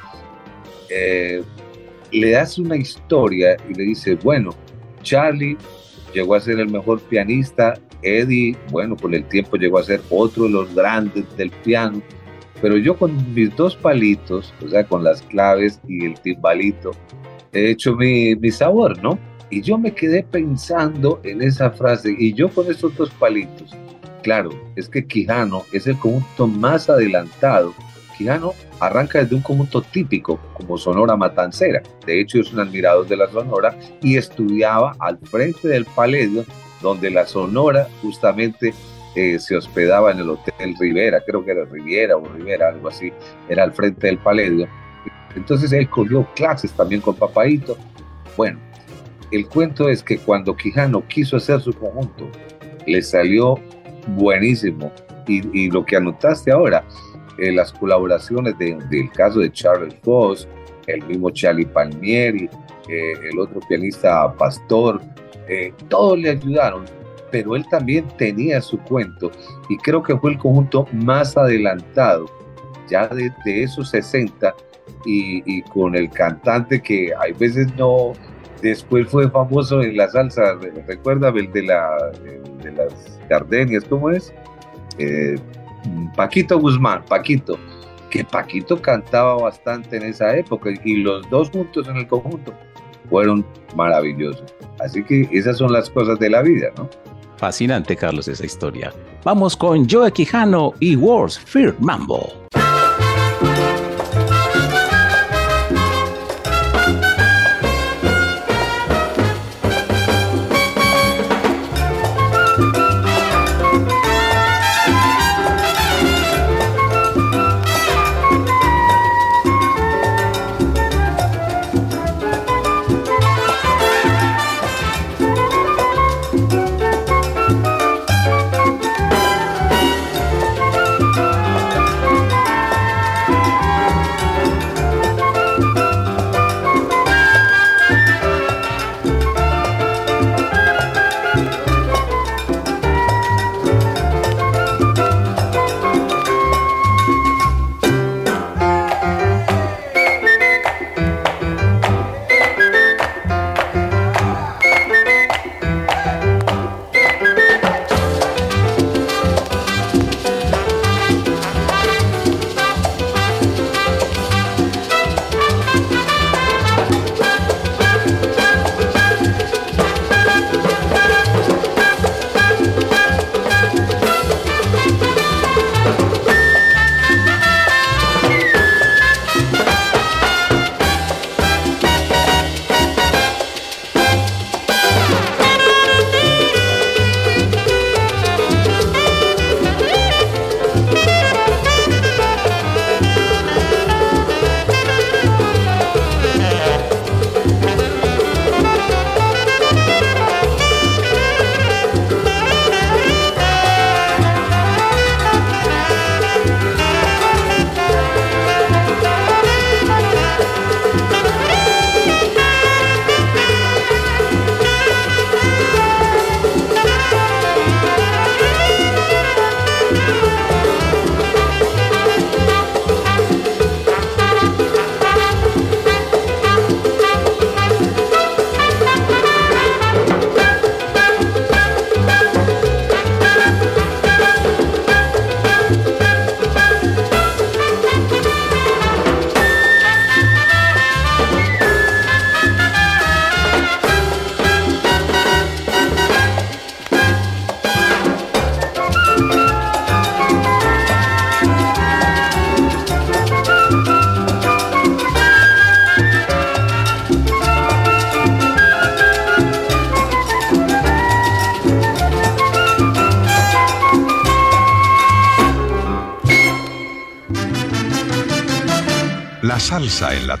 le 2.12 2.36
hace 2.36 2.60
una 2.60 2.76
historia 2.76 3.56
y 3.68 3.74
le 3.74 3.84
dice, 3.84 4.14
bueno, 4.16 4.54
Charlie 5.02 5.56
llegó 6.14 6.34
a 6.34 6.40
ser 6.40 6.60
el 6.60 6.68
mejor 6.68 7.00
pianista, 7.00 7.74
Eddie, 8.02 8.56
bueno, 8.70 8.96
con 8.96 9.14
el 9.14 9.24
tiempo 9.24 9.56
llegó 9.56 9.78
a 9.78 9.84
ser 9.84 10.00
otro 10.10 10.44
de 10.44 10.50
los 10.50 10.74
grandes 10.74 11.24
del 11.36 11.50
piano, 11.50 12.02
pero 12.60 12.76
yo 12.76 12.96
con 12.96 13.34
mis 13.34 13.54
dos 13.56 13.76
palitos, 13.76 14.52
o 14.64 14.68
sea, 14.68 14.84
con 14.84 15.04
las 15.04 15.22
claves 15.22 15.80
y 15.88 16.04
el 16.06 16.20
timbalito, 16.20 16.92
he 17.52 17.70
hecho 17.70 17.94
mi, 17.94 18.34
mi 18.36 18.50
sabor, 18.50 19.02
¿no? 19.02 19.18
Y 19.50 19.60
yo 19.60 19.76
me 19.76 19.92
quedé 19.92 20.22
pensando 20.22 21.20
en 21.24 21.42
esa 21.42 21.70
frase, 21.70 22.14
y 22.18 22.32
yo 22.32 22.48
con 22.48 22.70
esos 22.70 22.96
dos 22.96 23.10
palitos, 23.10 23.76
claro, 24.22 24.50
es 24.76 24.88
que 24.88 25.06
Quijano 25.06 25.64
es 25.72 25.86
el 25.86 25.98
conjunto 25.98 26.46
más 26.46 26.88
adelantado 26.88 27.74
Quijano 28.16 28.54
arranca 28.82 29.20
desde 29.20 29.36
un 29.36 29.42
conjunto 29.42 29.80
típico 29.80 30.40
como 30.54 30.76
Sonora 30.76 31.16
Matancera. 31.16 31.82
De 32.04 32.20
hecho, 32.20 32.40
es 32.40 32.52
un 32.52 32.58
admirador 32.58 33.06
de 33.06 33.16
la 33.16 33.28
Sonora 33.28 33.76
y 34.00 34.16
estudiaba 34.16 34.96
al 34.98 35.18
frente 35.18 35.68
del 35.68 35.84
Paledio, 35.84 36.44
donde 36.80 37.08
la 37.10 37.24
Sonora 37.24 37.86
justamente 38.02 38.74
eh, 39.14 39.38
se 39.38 39.56
hospedaba 39.56 40.10
en 40.10 40.18
el 40.18 40.30
Hotel 40.30 40.74
Rivera, 40.80 41.22
creo 41.24 41.44
que 41.44 41.52
era 41.52 41.64
Riviera 41.64 42.16
o 42.16 42.24
Rivera, 42.24 42.70
algo 42.70 42.88
así, 42.88 43.12
era 43.48 43.62
al 43.62 43.72
frente 43.72 44.08
del 44.08 44.18
Paledio. 44.18 44.66
Entonces 45.36 45.72
él 45.72 45.88
cogió 45.88 46.26
clases 46.34 46.72
también 46.72 47.00
con 47.00 47.14
Papaito. 47.14 47.76
Bueno, 48.36 48.58
el 49.30 49.46
cuento 49.46 49.88
es 49.88 50.02
que 50.02 50.18
cuando 50.18 50.56
Quijano 50.56 51.06
quiso 51.06 51.36
hacer 51.36 51.60
su 51.60 51.72
conjunto, 51.72 52.28
le 52.84 53.00
salió 53.00 53.60
buenísimo. 54.08 54.92
Y, 55.28 55.56
y 55.56 55.70
lo 55.70 55.86
que 55.86 55.94
anotaste 55.94 56.50
ahora, 56.50 56.84
eh, 57.38 57.52
las 57.52 57.72
colaboraciones 57.72 58.54
del 58.58 59.10
caso 59.12 59.40
de 59.40 59.50
Charles 59.50 59.94
Foss, 60.02 60.46
el 60.86 61.02
mismo 61.04 61.30
Charlie 61.30 61.66
Palmieri, 61.66 62.48
eh, 62.88 63.12
el 63.30 63.38
otro 63.38 63.60
pianista 63.68 64.32
Pastor, 64.34 65.00
eh, 65.48 65.72
todos 65.88 66.18
le 66.18 66.30
ayudaron, 66.30 66.84
pero 67.30 67.56
él 67.56 67.64
también 67.70 68.06
tenía 68.18 68.60
su 68.60 68.78
cuento 68.78 69.30
y 69.68 69.76
creo 69.78 70.02
que 70.02 70.16
fue 70.16 70.32
el 70.32 70.38
conjunto 70.38 70.86
más 70.92 71.36
adelantado, 71.36 72.26
ya 72.88 73.08
de, 73.08 73.32
esos 73.44 73.90
60 73.90 74.54
y, 75.06 75.62
con 75.62 75.96
el 75.96 76.10
cantante 76.10 76.82
que 76.82 77.12
hay 77.18 77.32
veces 77.32 77.74
no, 77.76 78.12
después 78.60 79.08
fue 79.08 79.30
famoso 79.30 79.80
en 79.80 79.96
la 79.96 80.08
salsa, 80.10 80.58
recuerda 80.86 81.30
el 81.30 81.50
de, 81.50 81.62
la, 81.62 82.12
de 82.62 82.72
las 82.72 83.20
gardenias, 83.28 83.84
¿cómo 83.84 84.10
es? 84.10 84.32
Paquito 86.16 86.58
Guzmán, 86.58 87.04
Paquito, 87.08 87.58
que 88.10 88.24
Paquito 88.24 88.80
cantaba 88.80 89.36
bastante 89.36 89.96
en 89.96 90.04
esa 90.04 90.36
época 90.36 90.70
y 90.84 90.96
los 90.96 91.28
dos 91.30 91.50
juntos 91.50 91.88
en 91.88 91.96
el 91.96 92.06
conjunto 92.06 92.52
fueron 93.08 93.44
maravillosos. 93.74 94.54
Así 94.80 95.02
que 95.02 95.28
esas 95.32 95.58
son 95.58 95.72
las 95.72 95.90
cosas 95.90 96.18
de 96.18 96.30
la 96.30 96.42
vida, 96.42 96.68
¿no? 96.76 96.88
Fascinante, 97.36 97.96
Carlos, 97.96 98.28
esa 98.28 98.46
historia. 98.46 98.92
Vamos 99.24 99.56
con 99.56 99.88
Joe 99.88 100.12
Quijano 100.12 100.74
y 100.78 100.96
Wars 100.96 101.38
Fear 101.38 101.74
Mambo. 101.80 102.41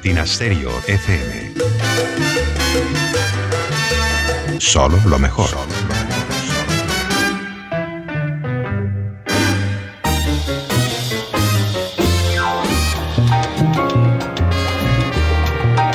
Latina 0.02 0.26
Stereo 0.26 0.68
FM. 0.88 1.54
Solo 4.58 4.98
lo 5.06 5.16
mejor. 5.16 5.46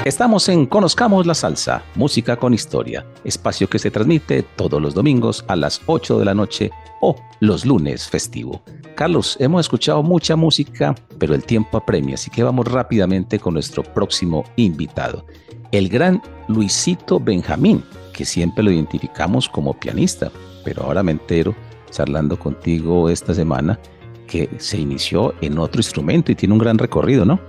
Estamos 0.06 0.48
en 0.48 0.68
Conozcamos 0.68 1.26
la 1.26 1.34
Salsa, 1.34 1.84
Música 1.96 2.38
con 2.38 2.54
Historia, 2.54 3.06
espacio 3.26 3.70
que 3.70 3.78
se 3.78 3.92
transmite 3.92 4.42
todos 4.42 4.82
los 4.82 4.94
domingos 4.94 5.44
a 5.50 5.58
las 5.58 5.82
8 5.86 6.18
de 6.18 6.24
la 6.24 6.34
noche 6.34 6.72
o 7.02 7.18
los 7.42 7.66
lunes 7.66 8.08
festivo. 8.08 8.64
Carlos, 8.98 9.38
hemos 9.40 9.62
escuchado 9.62 10.02
mucha 10.02 10.36
música, 10.36 10.96
pero 11.20 11.36
el 11.36 11.44
tiempo 11.44 11.78
apremia, 11.78 12.16
así 12.16 12.32
que 12.32 12.42
vamos 12.42 12.68
rápidamente 12.68 13.38
con 13.38 13.54
nuestro 13.54 13.84
próximo 13.84 14.44
invitado, 14.56 15.24
el 15.72 15.88
gran 15.88 16.20
Luisito 16.48 17.20
Benjamín, 17.20 17.84
que 18.12 18.26
siempre 18.26 18.64
lo 18.64 18.72
identificamos 18.72 19.48
como 19.50 19.80
pianista, 19.80 20.32
pero 20.66 20.82
ahora 20.82 21.04
me 21.04 21.12
entero, 21.12 21.54
charlando 21.92 22.40
contigo 22.40 23.08
esta 23.08 23.36
semana, 23.36 23.80
que 24.26 24.50
se 24.58 24.80
inició 24.80 25.36
en 25.42 25.60
otro 25.60 25.78
instrumento 25.78 26.32
y 26.32 26.36
tiene 26.36 26.54
un 26.54 26.60
gran 26.60 26.80
recorrido, 26.80 27.24
¿no? 27.24 27.40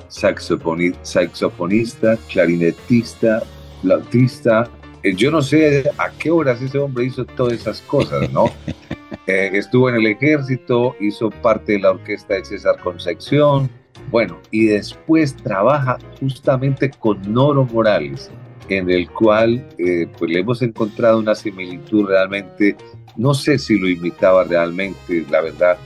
saxofonista, 1.01 2.19
clarinetista, 2.31 3.43
flautista. 3.81 4.69
Eh, 5.03 5.15
yo 5.15 5.31
no 5.31 5.41
sé 5.41 5.91
a 5.97 6.11
qué 6.11 6.31
horas 6.31 6.61
ese 6.61 6.77
hombre 6.77 7.07
hizo 7.07 7.25
todas 7.25 7.55
esas 7.55 7.81
cosas, 7.81 8.31
¿no? 8.31 8.51
Eh, 9.27 9.51
estuvo 9.55 9.89
en 9.89 9.97
el 9.97 10.07
ejército, 10.07 10.95
hizo 11.01 11.31
parte 11.31 11.73
de 11.73 11.81
la 11.81 11.91
orquesta 11.91 12.35
de 12.35 12.45
César 12.45 12.79
Concepción, 12.83 13.71
bueno, 14.11 14.39
y 14.51 14.67
después 14.67 15.37
trabaja 15.37 15.99
justamente 16.21 16.91
con 16.91 17.21
Noro 17.33 17.65
Morales, 17.67 18.31
en 18.69 18.91
el 18.91 19.11
cual 19.11 19.67
eh, 19.79 20.07
pues 20.19 20.31
le 20.31 20.41
hemos 20.41 20.63
encontrado 20.63 21.19
una 21.19 21.35
similitud 21.35 22.07
realmente, 22.07 22.77
no 23.17 23.35
sé 23.35 23.59
si 23.59 23.79
lo 23.79 23.89
imitaba 23.89 24.45
realmente, 24.45 25.25
la 25.31 25.43
verdad, 25.43 25.79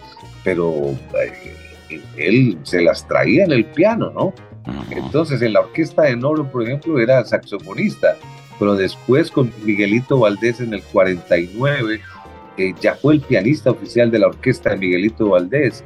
pero 0.44 0.96
eh, 1.20 2.00
él 2.16 2.58
se 2.62 2.82
las 2.82 3.06
traía 3.06 3.44
en 3.44 3.52
el 3.52 3.64
piano, 3.64 4.10
¿no? 4.10 4.32
Entonces 4.90 5.42
en 5.42 5.54
la 5.54 5.60
orquesta 5.60 6.02
de 6.02 6.16
Noro, 6.16 6.48
por 6.50 6.62
ejemplo, 6.62 7.00
era 7.00 7.24
saxofonista, 7.24 8.16
pero 8.58 8.76
después 8.76 9.30
con 9.30 9.52
Miguelito 9.64 10.20
Valdés 10.20 10.60
en 10.60 10.72
el 10.74 10.82
49 10.84 12.00
eh, 12.58 12.74
ya 12.80 12.94
fue 12.94 13.14
el 13.14 13.20
pianista 13.20 13.70
oficial 13.70 14.10
de 14.10 14.18
la 14.18 14.26
orquesta 14.28 14.70
de 14.70 14.76
Miguelito 14.76 15.30
Valdés. 15.30 15.82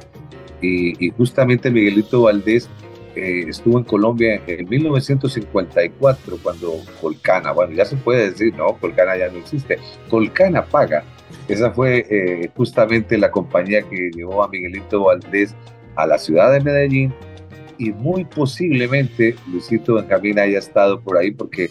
Y, 0.61 1.11
justamente 1.11 1.69
Miguelito 1.69 2.23
Valdés 2.23 2.67
eh, 3.15 3.45
estuvo 3.47 3.77
en 3.77 3.83
Colombia 3.83 4.41
en 4.47 4.67
1954 4.67 6.39
cuando 6.41 6.73
Colcana, 6.99 7.51
bueno, 7.51 7.73
ya 7.73 7.85
se 7.85 7.95
puede 7.95 8.31
decir, 8.31 8.55
no, 8.55 8.75
Colcana 8.77 9.15
ya 9.15 9.29
no 9.29 9.37
existe, 9.37 9.77
Colcana 10.09 10.65
paga. 10.65 11.03
Esa 11.47 11.71
fue 11.71 12.05
eh, 12.09 12.49
justamente 12.55 13.17
la 13.17 13.31
compañía 13.31 13.81
que 13.83 14.09
llevó 14.13 14.43
a 14.43 14.49
Miguelito 14.49 15.03
Valdés 15.03 15.55
a 15.95 16.07
la 16.07 16.17
ciudad 16.17 16.51
de 16.51 16.59
Medellín. 16.59 17.13
Y 17.79 17.91
muy 17.91 18.25
posiblemente 18.25 19.35
Luisito 19.51 19.93
Benjamín 19.93 20.39
haya 20.39 20.57
estado 20.57 20.99
por 20.99 21.15
ahí 21.15 21.29
porque 21.29 21.69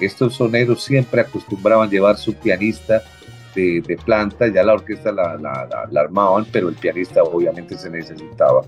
estos 0.00 0.36
soneros 0.36 0.82
siempre 0.82 1.20
acostumbraban 1.20 1.90
llevar 1.90 2.16
su 2.16 2.32
pianista 2.32 3.02
de, 3.54 3.98
planta, 4.04 4.48
ya 4.48 4.62
la 4.62 4.74
orquesta 4.74 5.12
la, 5.12 5.68
armaban, 6.00 6.46
pero 6.52 6.68
el 6.68 6.74
pianista 6.74 7.22
obviamente 7.22 7.76
se 7.76 7.90
necesitaba. 7.90 8.62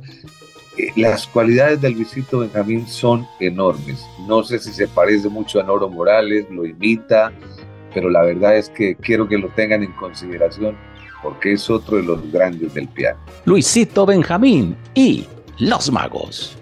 Eh, 0.79 0.91
las 0.97 1.27
cualidades 1.27 1.81
del 1.81 1.95
Luisito 1.95 2.41
Benjamín 2.41 2.87
son 2.87 3.27
enormes. 3.41 4.05
No 4.27 4.43
sé 4.43 4.59
si 4.59 4.73
se 4.73 4.89
parece 4.89 5.29
mucho 5.29 5.61
a 5.61 5.65
Noro 5.65 5.89
Morales, 5.89 6.47
lo 6.51 6.65
imita, 6.65 7.33
pero 7.93 8.09
la 8.09 8.23
verdad 8.23 8.57
es 8.57 8.69
que 8.71 8.95
quiero 8.97 9.29
que 9.29 9.39
lo 9.39 9.49
tengan 9.51 9.83
en 9.83 9.93
consideración 9.93 10.77
porque 11.23 11.53
es 11.53 11.71
otro 11.71 11.99
de 11.99 12.03
los 12.03 12.33
grandes 12.33 12.75
del 12.75 12.89
piano. 12.89 13.19
Luisito 13.45 14.05
Benjamín 14.05 14.77
y 14.95 15.27
Los 15.59 15.91
Magos. 15.91 16.57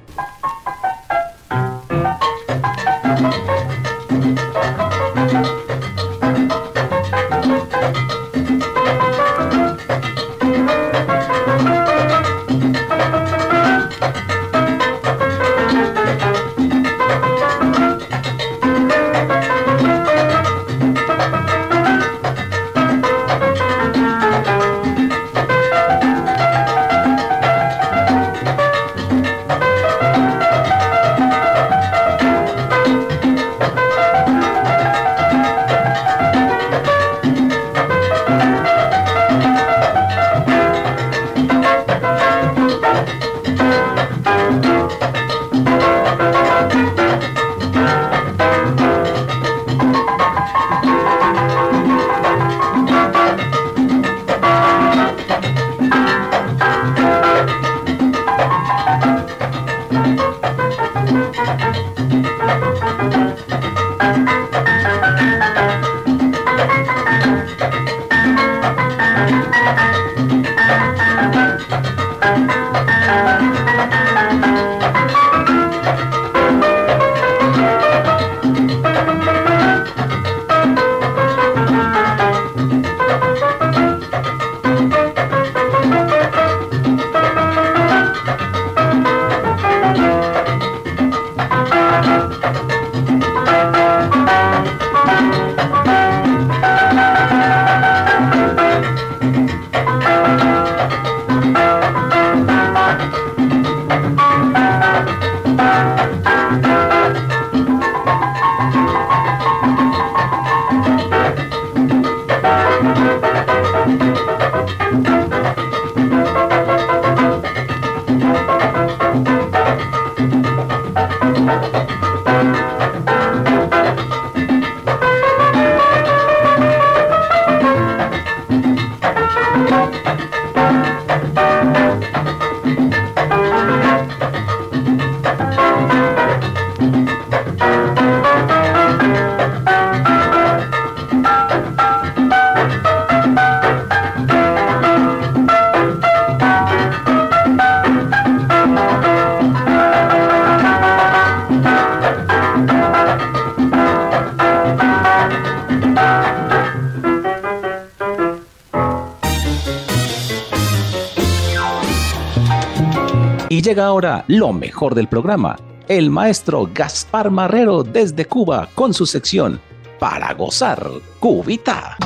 Llega 163.71 163.87
ahora 163.87 164.25
lo 164.27 164.53
mejor 164.53 164.97
del 164.97 165.07
programa, 165.07 165.57
el 165.87 166.11
maestro 166.11 166.69
Gaspar 166.75 167.31
Marrero 167.31 167.85
desde 167.85 168.25
Cuba 168.25 168.69
con 168.75 168.93
su 168.93 169.07
sección 169.07 169.61
Para 170.01 170.35
gozar 170.35 170.91
Cubita. 171.21 171.97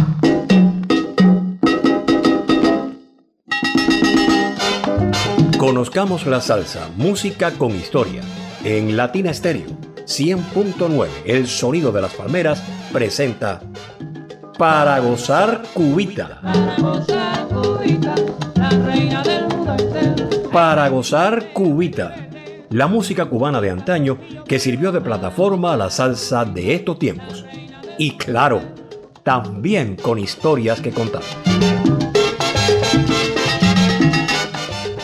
Conozcamos 5.56 6.26
la 6.26 6.42
salsa, 6.42 6.90
música 6.98 7.52
con 7.52 7.70
historia, 7.70 8.20
en 8.62 8.94
Latina 8.94 9.32
Stereo 9.32 9.70
100.9, 10.04 11.08
el 11.24 11.46
sonido 11.46 11.92
de 11.92 12.02
las 12.02 12.12
palmeras, 12.12 12.62
presenta 12.92 13.62
Para 14.58 14.98
gozar 14.98 15.62
cubita. 15.72 16.40
Para 16.42 16.76
gozar 16.76 17.13
Para 20.54 20.88
gozar 20.88 21.52
cubita. 21.52 22.28
La 22.70 22.86
música 22.86 23.26
cubana 23.26 23.60
de 23.60 23.70
antaño 23.70 24.20
que 24.46 24.60
sirvió 24.60 24.92
de 24.92 25.00
plataforma 25.00 25.72
a 25.72 25.76
la 25.76 25.90
salsa 25.90 26.44
de 26.44 26.76
estos 26.76 26.96
tiempos. 26.96 27.44
Y 27.98 28.12
claro, 28.12 28.62
también 29.24 29.96
con 29.96 30.20
historias 30.20 30.80
que 30.80 30.92
contar. 30.92 31.24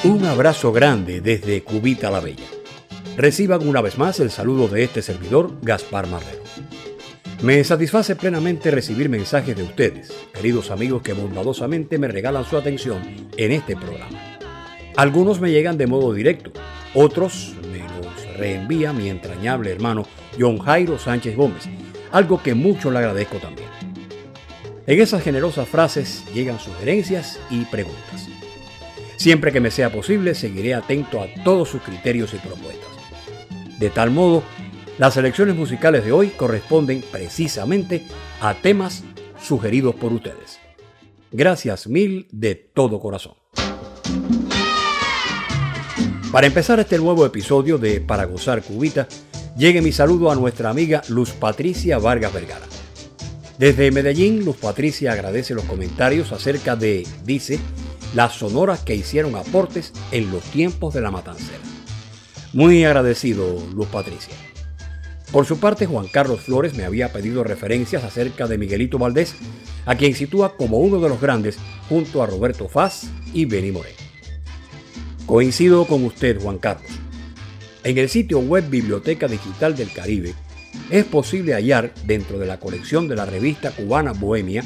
Un 0.05 0.24
abrazo 0.24 0.70
grande 0.70 1.20
desde 1.20 1.64
Cubita 1.64 2.12
la 2.12 2.20
Bella. 2.20 2.46
Reciban 3.16 3.66
una 3.66 3.80
vez 3.80 3.98
más 3.98 4.20
el 4.20 4.30
saludo 4.30 4.68
de 4.68 4.84
este 4.84 5.03
servidor, 5.03 5.55
Gaspar 5.62 6.07
Marrero. 6.07 6.44
Me 7.42 7.64
satisface 7.64 8.14
plenamente 8.14 8.70
recibir 8.70 9.09
mensajes 9.09 9.57
de 9.57 9.64
ustedes, 9.64 10.16
queridos 10.32 10.70
amigos 10.70 11.03
que 11.03 11.12
bondadosamente 11.12 11.98
me 11.98 12.07
regalan 12.07 12.44
su 12.44 12.57
atención 12.57 13.03
en 13.36 13.51
este 13.51 13.74
programa. 13.74 14.29
Algunos 14.97 15.41
me 15.41 15.51
llegan 15.51 15.78
de 15.78 15.86
modo 15.86 16.12
directo, 16.12 16.53
otros 16.95 17.55
me 17.70 17.78
los 17.78 18.36
reenvía 18.36 18.93
mi 18.93 19.09
entrañable 19.09 19.70
hermano 19.70 20.05
John 20.38 20.59
Jairo 20.59 20.99
Sánchez 20.99 21.36
Gómez, 21.36 21.68
algo 22.12 22.43
que 22.43 22.55
mucho 22.55 22.91
le 22.91 22.99
agradezco 22.99 23.38
también. 23.38 23.68
En 24.86 25.01
esas 25.01 25.22
generosas 25.22 25.68
frases 25.68 26.24
llegan 26.34 26.59
sugerencias 26.59 27.38
y 27.51 27.64
preguntas. 27.66 28.28
Siempre 29.16 29.53
que 29.53 29.61
me 29.61 29.70
sea 29.70 29.93
posible, 29.93 30.34
seguiré 30.34 30.74
atento 30.74 31.20
a 31.20 31.28
todos 31.45 31.68
sus 31.68 31.82
criterios 31.82 32.34
y 32.34 32.38
propuestas. 32.38 32.88
De 33.78 33.91
tal 33.91 34.11
modo, 34.11 34.43
las 34.99 35.14
selecciones 35.14 35.55
musicales 35.55 36.05
de 36.05 36.12
hoy 36.12 36.28
corresponden 36.28 37.05
precisamente 37.12 38.05
a 38.41 38.55
temas 38.55 39.05
sugeridos 39.41 39.95
por 39.95 40.12
ustedes. 40.12 40.59
Gracias 41.32 41.86
mil 41.86 42.26
de 42.32 42.55
todo 42.55 42.99
corazón. 42.99 43.39
Para 46.32 46.46
empezar 46.46 46.78
este 46.78 46.96
nuevo 46.96 47.26
episodio 47.26 47.76
de 47.76 48.00
Para 48.00 48.24
Gozar 48.24 48.62
Cubita, 48.62 49.08
llegue 49.56 49.82
mi 49.82 49.90
saludo 49.90 50.30
a 50.30 50.36
nuestra 50.36 50.70
amiga 50.70 51.02
Luz 51.08 51.32
Patricia 51.32 51.98
Vargas 51.98 52.32
Vergara. 52.32 52.66
Desde 53.58 53.90
Medellín, 53.90 54.44
Luz 54.44 54.56
Patricia 54.56 55.10
agradece 55.10 55.54
los 55.54 55.64
comentarios 55.64 56.30
acerca 56.30 56.76
de, 56.76 57.04
dice, 57.24 57.58
las 58.14 58.34
sonoras 58.34 58.78
que 58.78 58.94
hicieron 58.94 59.34
aportes 59.34 59.92
en 60.12 60.30
los 60.30 60.44
tiempos 60.44 60.94
de 60.94 61.00
la 61.00 61.10
matancera. 61.10 61.58
Muy 62.52 62.84
agradecido, 62.84 63.60
Luz 63.74 63.88
Patricia. 63.88 64.34
Por 65.32 65.46
su 65.46 65.58
parte, 65.58 65.86
Juan 65.86 66.06
Carlos 66.06 66.42
Flores 66.42 66.76
me 66.76 66.84
había 66.84 67.12
pedido 67.12 67.42
referencias 67.42 68.04
acerca 68.04 68.46
de 68.46 68.56
Miguelito 68.56 68.98
Valdés, 68.98 69.34
a 69.84 69.96
quien 69.96 70.14
sitúa 70.14 70.56
como 70.56 70.78
uno 70.78 71.00
de 71.00 71.08
los 71.08 71.20
grandes 71.20 71.58
junto 71.88 72.22
a 72.22 72.26
Roberto 72.26 72.68
Faz 72.68 73.08
y 73.34 73.46
Benny 73.46 73.72
Moreno. 73.72 73.99
Coincido 75.30 75.86
con 75.86 76.04
usted, 76.04 76.40
Juan 76.42 76.58
Carlos. 76.58 76.90
En 77.84 77.98
el 77.98 78.08
sitio 78.08 78.40
web 78.40 78.68
Biblioteca 78.68 79.28
Digital 79.28 79.76
del 79.76 79.92
Caribe 79.92 80.34
es 80.90 81.04
posible 81.04 81.54
hallar 81.54 81.94
dentro 82.04 82.36
de 82.36 82.46
la 82.46 82.58
colección 82.58 83.06
de 83.06 83.14
la 83.14 83.26
revista 83.26 83.70
cubana 83.70 84.12
Bohemia 84.12 84.64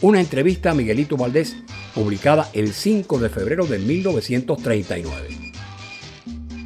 una 0.00 0.20
entrevista 0.20 0.72
a 0.72 0.74
Miguelito 0.74 1.16
Valdés 1.16 1.54
publicada 1.94 2.50
el 2.54 2.72
5 2.72 3.20
de 3.20 3.28
febrero 3.28 3.66
de 3.66 3.78
1939. 3.78 5.28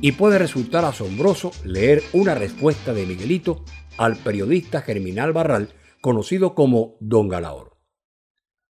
Y 0.01 0.13
puede 0.13 0.39
resultar 0.39 0.87
asombroso 0.87 1.51
leer 1.65 2.03
una 2.15 2.35
respuesta 2.35 2.95
de 2.95 3.05
Miguelito 3.05 3.63
al 3.99 4.17
periodista 4.17 4.81
Germinal 4.81 5.35
Barral, 5.35 5.69
conocido 6.01 6.55
como 6.55 6.97
Don 6.99 7.29
Galaor. 7.29 7.77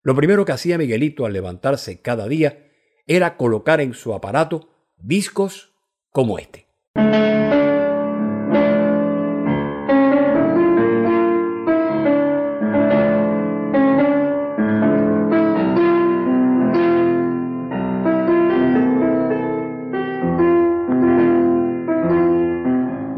Lo 0.02 0.16
primero 0.16 0.44
que 0.44 0.50
hacía 0.50 0.78
Miguelito 0.78 1.26
al 1.26 1.32
levantarse 1.32 2.00
cada 2.02 2.26
día 2.26 2.67
era 3.08 3.38
colocar 3.38 3.80
en 3.80 3.94
su 3.94 4.14
aparato 4.14 4.68
discos 4.98 5.72
como 6.12 6.38
este. 6.38 6.68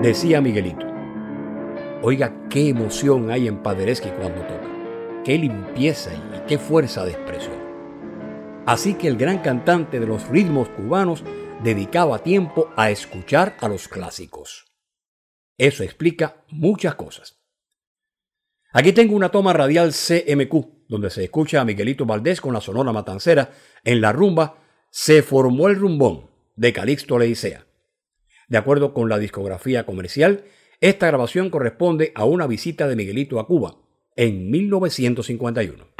Decía 0.00 0.40
Miguelito, 0.40 0.86
oiga 2.02 2.32
qué 2.48 2.68
emoción 2.68 3.30
hay 3.30 3.48
en 3.48 3.58
Paderewski 3.58 4.08
cuando 4.10 4.40
toca, 4.42 4.66
qué 5.24 5.36
limpieza 5.36 6.10
y 6.14 6.46
qué 6.46 6.58
fuerza 6.58 7.04
de 7.04 7.12
expresión. 7.12 7.59
Así 8.66 8.94
que 8.94 9.08
el 9.08 9.16
gran 9.16 9.38
cantante 9.38 10.00
de 10.00 10.06
los 10.06 10.28
ritmos 10.28 10.68
cubanos 10.68 11.24
dedicaba 11.62 12.22
tiempo 12.22 12.70
a 12.76 12.90
escuchar 12.90 13.56
a 13.60 13.68
los 13.68 13.88
clásicos. 13.88 14.66
Eso 15.58 15.82
explica 15.82 16.44
muchas 16.48 16.94
cosas. 16.94 17.38
Aquí 18.72 18.92
tengo 18.92 19.16
una 19.16 19.30
toma 19.30 19.52
radial 19.52 19.92
CMQ, 19.92 20.88
donde 20.88 21.10
se 21.10 21.24
escucha 21.24 21.60
a 21.60 21.64
Miguelito 21.64 22.06
Valdés 22.06 22.40
con 22.40 22.54
la 22.54 22.60
Sonora 22.60 22.92
Matancera 22.92 23.50
en 23.84 24.00
la 24.00 24.12
rumba 24.12 24.58
Se 24.90 25.22
formó 25.22 25.68
el 25.68 25.76
rumbón 25.76 26.30
de 26.56 26.72
Calixto 26.72 27.18
Leicea. 27.18 27.66
De 28.48 28.58
acuerdo 28.58 28.94
con 28.94 29.08
la 29.08 29.18
discografía 29.18 29.84
comercial, 29.84 30.44
esta 30.80 31.06
grabación 31.06 31.50
corresponde 31.50 32.12
a 32.14 32.24
una 32.24 32.46
visita 32.46 32.88
de 32.88 32.96
Miguelito 32.96 33.38
a 33.38 33.46
Cuba 33.46 33.76
en 34.16 34.50
1951. 34.50 35.99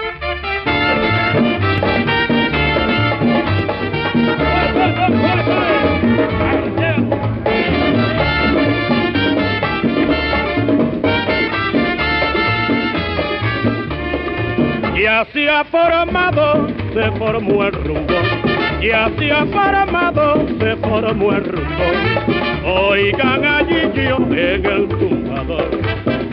Y 15.20 15.22
así 15.22 15.48
ha 15.48 15.64
formado, 15.64 16.66
se 16.94 17.10
formó 17.18 17.64
el 17.64 17.72
rumbo. 17.72 18.14
Y 18.80 18.90
así 18.90 19.30
ha 19.30 19.44
formado, 19.44 20.46
se 20.58 20.76
formó 20.76 21.32
el 21.32 21.44
rumbo. 21.44 21.84
Oigan 22.64 23.44
allí 23.44 23.92
yo 23.94 24.16
en 24.16 24.64
el 24.64 24.88
tumbador. 24.88 25.78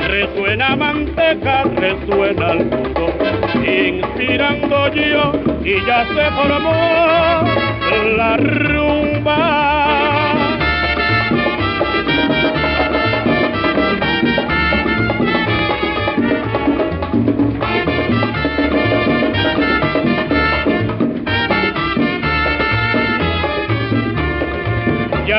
Resuena 0.08 0.78
manteca, 0.78 1.64
resuena 1.64 2.52
el 2.54 2.66
mundo. 2.66 3.14
Inspirando 3.56 4.94
yo 4.94 5.34
y 5.66 5.86
ya 5.86 6.06
se 6.06 6.32
formó 6.32 6.72
la 8.16 8.38
rumba. 8.38 9.77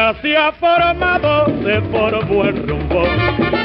Ya 0.08 0.14
se 0.22 0.36
ha 0.38 0.52
formado, 0.52 1.46
se 1.62 1.82
formó 1.82 2.44
el 2.44 2.66
rumbo. 2.66 3.02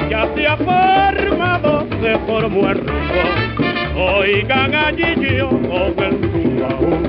Ya 0.09 0.27
se 0.35 0.45
ha 0.45 0.57
formado, 0.57 1.87
se 2.01 2.17
formó 2.27 2.69
el 2.69 2.79
rumbo. 2.79 4.17
Oigan 4.17 4.75
allí 4.75 5.37
yo 5.37 5.47
con 5.47 6.03
el 6.03 6.21
rumbo. 6.21 6.99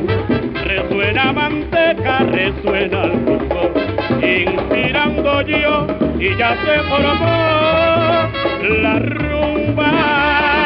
Resuena 0.62 1.32
manteca, 1.32 2.18
resuena 2.20 3.02
el 3.02 3.26
rumbo. 3.26 3.72
Inspirando 4.22 5.40
yo 5.42 5.88
y 6.20 6.36
ya 6.36 6.56
se 6.64 6.78
formó 6.88 8.30
la 8.82 8.98
rumba. 9.00 10.63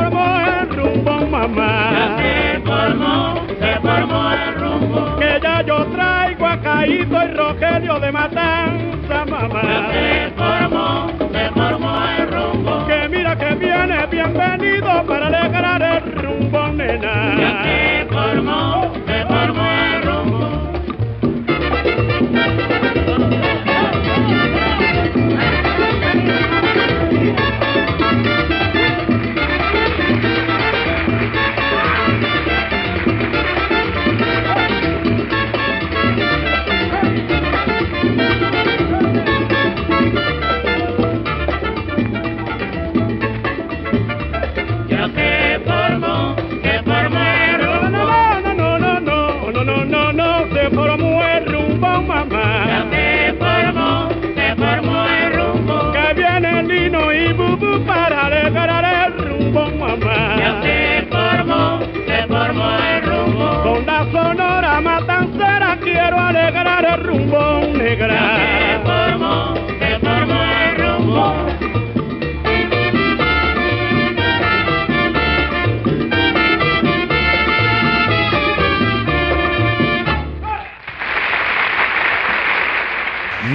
Formó 0.00 0.40
el 0.40 0.68
rumbo, 0.70 1.26
mamá. 1.26 1.90
Ya 1.92 2.16
se 2.18 2.60
formó, 2.60 3.46
se 3.58 3.80
formó 3.80 4.32
el 4.32 4.54
rumbo. 4.54 5.16
Que 5.16 5.40
ya 5.42 5.62
yo 5.62 5.86
traigo 5.86 6.46
a 6.46 6.60
Caído 6.60 7.24
y 7.24 7.34
Rogelio 7.34 8.00
de 8.00 8.12
Matanza, 8.12 9.24
mamá. 9.26 9.62
Ya 9.62 9.92
se 9.92 10.32
formó, 10.36 11.10
se 11.32 11.50
formó 11.50 12.04
el 12.18 12.30
rumbo. 12.30 12.86
Que 12.86 13.08
mira 13.08 13.36
que 13.36 13.54
viene 13.54 14.06
bienvenido 14.06 15.04
para 15.06 15.26
alegrar 15.26 15.82
el 15.82 16.12
rumbo, 16.12 16.68
formar 16.68 17.99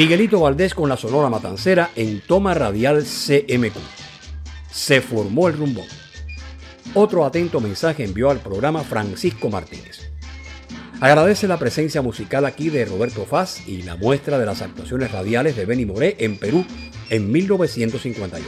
Miguelito 0.06 0.40
Valdés 0.40 0.76
con 0.76 0.88
la 0.88 0.98
Sonora 0.98 1.30
Matancera 1.30 1.90
en 1.96 2.22
toma 2.22 2.54
radial 2.54 3.04
CMQ. 3.06 3.76
Se 4.70 5.02
formó 5.02 5.48
el 5.48 5.58
rumbón. 5.58 5.88
Otro 6.94 7.26
atento 7.26 7.60
mensaje 7.60 8.04
envió 8.04 8.30
al 8.30 8.38
programa 8.38 8.84
Francisco 8.84 9.50
Martínez. 9.50 10.12
Agradece 11.02 11.48
la 11.48 11.58
presencia 11.58 12.04
musical 12.04 12.46
aquí 12.46 12.70
de 12.70 12.86
Roberto 12.86 13.26
Faz 13.26 13.68
y 13.68 13.82
la 13.82 13.96
muestra 13.96 14.38
de 14.38 14.46
las 14.46 14.62
actuaciones 14.62 15.12
radiales 15.12 15.56
de 15.56 15.66
Benny 15.66 15.88
Moré 15.88 16.18
en 16.20 16.38
Perú 16.38 16.64
en 17.10 17.32
1958. 17.32 18.48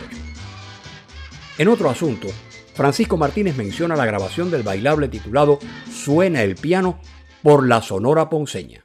En 1.57 1.67
otro 1.69 1.89
asunto, 1.89 2.27
Francisco 2.75 3.17
Martínez 3.17 3.57
menciona 3.57 3.95
la 3.95 4.05
grabación 4.05 4.51
del 4.51 4.61
bailable 4.61 5.07
titulado 5.07 5.57
Suena 5.91 6.43
el 6.43 6.53
piano 6.53 6.99
por 7.41 7.67
la 7.67 7.81
Sonora 7.81 8.29
Ponceña. 8.29 8.83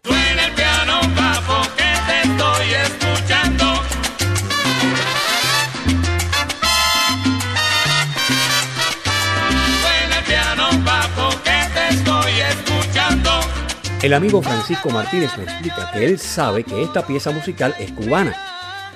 El 14.03 14.15
amigo 14.15 14.43
Francisco 14.43 14.91
Martínez 14.91 15.31
me 15.39 15.45
explica 15.45 15.93
que 15.93 16.05
él 16.05 16.19
sabe 16.19 16.65
que 16.65 16.83
esta 16.83 17.07
pieza 17.07 17.31
musical 17.31 17.73
es 17.79 17.93
cubana, 17.93 18.35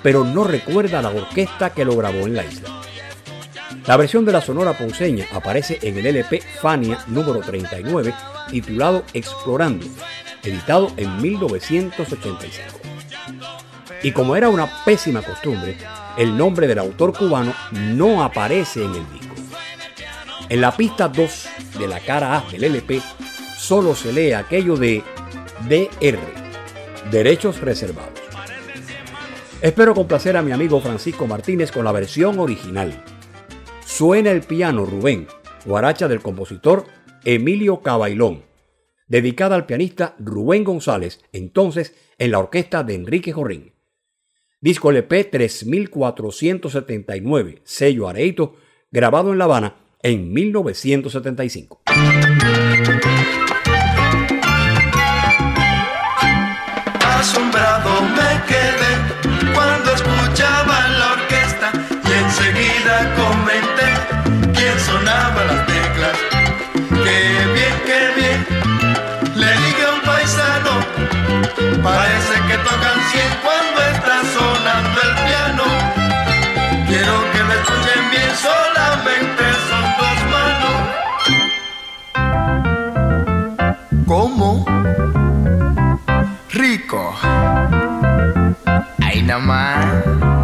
pero 0.02 0.24
no 0.24 0.42
recuerda 0.42 1.00
la 1.00 1.11
orquesta 1.11 1.70
que 1.70 1.84
lo 1.84 1.94
grabó 1.96 2.26
en 2.26 2.34
la 2.34 2.44
isla. 2.44 2.80
La 3.86 3.96
versión 3.96 4.24
de 4.24 4.32
la 4.32 4.40
Sonora 4.40 4.76
Ponceña 4.76 5.24
aparece 5.32 5.78
en 5.82 5.96
el 5.96 6.07
LP 6.07 6.42
Fania 6.61 6.98
número 7.07 7.38
39, 7.38 8.12
titulado 8.50 9.04
Explorando, 9.12 9.86
editado 10.42 10.92
en 10.96 11.22
1985. 11.22 12.80
Y 14.02 14.11
como 14.11 14.34
era 14.34 14.48
una 14.48 14.68
pésima 14.84 15.22
costumbre, 15.22 15.78
el 16.18 16.36
nombre 16.36 16.66
del 16.66 16.80
autor 16.80 17.16
cubano 17.16 17.54
no 17.70 18.24
aparece 18.24 18.82
en 18.82 18.90
el 18.90 19.12
disco. 19.12 19.34
En 20.48 20.61
la 20.61 20.76
pista 20.76 21.07
2 21.07 21.48
de 21.78 21.86
la 21.86 22.00
cara 22.00 22.38
A 22.38 22.50
del 22.50 22.64
LP 22.64 23.00
solo 23.67 23.95
se 23.97 24.12
lee 24.12 24.33
aquello 24.33 24.77
de 24.77 25.03
DR, 25.69 26.21
Derechos 27.11 27.61
Reservados. 27.61 28.21
Espero 29.61 29.93
complacer 29.93 30.37
a 30.37 30.43
mi 30.43 30.53
amigo 30.53 30.81
Francisco 30.81 31.27
Martínez 31.27 31.73
con 31.73 31.85
la 31.85 31.91
versión 31.91 32.39
original. 32.39 33.03
Suena 33.85 34.31
el 34.31 34.43
piano 34.43 34.87
Rubén, 34.87 35.27
guaracha 35.64 36.07
del 36.07 36.23
compositor 36.23 36.85
Emilio 37.25 37.81
Cabailón, 37.81 38.45
dedicada 39.09 39.57
al 39.57 39.67
pianista 39.67 40.14
Rubén 40.21 40.62
González, 40.62 41.25
entonces 41.33 41.97
en 42.19 42.31
la 42.31 42.39
orquesta 42.39 42.85
de 42.85 42.95
Enrique 42.95 43.33
Jorrín. 43.33 43.73
Disco 44.61 44.93
LP 44.93 45.25
3479, 45.25 47.62
sello 47.64 48.09
Areito, 48.09 48.55
grabado 48.93 49.33
en 49.33 49.39
La 49.39 49.45
Habana 49.47 49.75
en 50.05 50.33
1975. 50.33 51.83
Enseguida 62.87 63.14
comenté 63.16 63.89
quién 64.55 64.78
sonaba 64.80 65.45
las 65.45 65.66
teclas. 65.66 66.16
Qué 67.05 67.20
bien, 67.55 67.74
qué 67.84 68.01
bien, 68.16 68.47
le 69.34 69.51
dije 69.53 69.82
a 69.84 69.91
un 69.95 70.01
paisano, 70.03 70.72
parece 71.82 72.34
que 72.49 72.57
tocan 72.59 72.99
100 73.11 73.30
cuando 73.43 73.78
está 73.95 74.16
sonando 74.34 74.99
el 75.03 75.14
piano. 75.26 75.64
Quiero 76.87 77.14
que 77.32 77.41
me 77.45 77.55
escuchen 77.55 78.03
bien, 78.11 78.30
solamente 78.47 79.43
son 79.68 79.84
dos 80.01 80.18
manos. 80.34 80.76
¿Cómo? 84.07 84.49
Rico. 86.51 87.03
Ahí 89.03 89.22
nomás. 89.22 89.84
Suena 90.16 90.36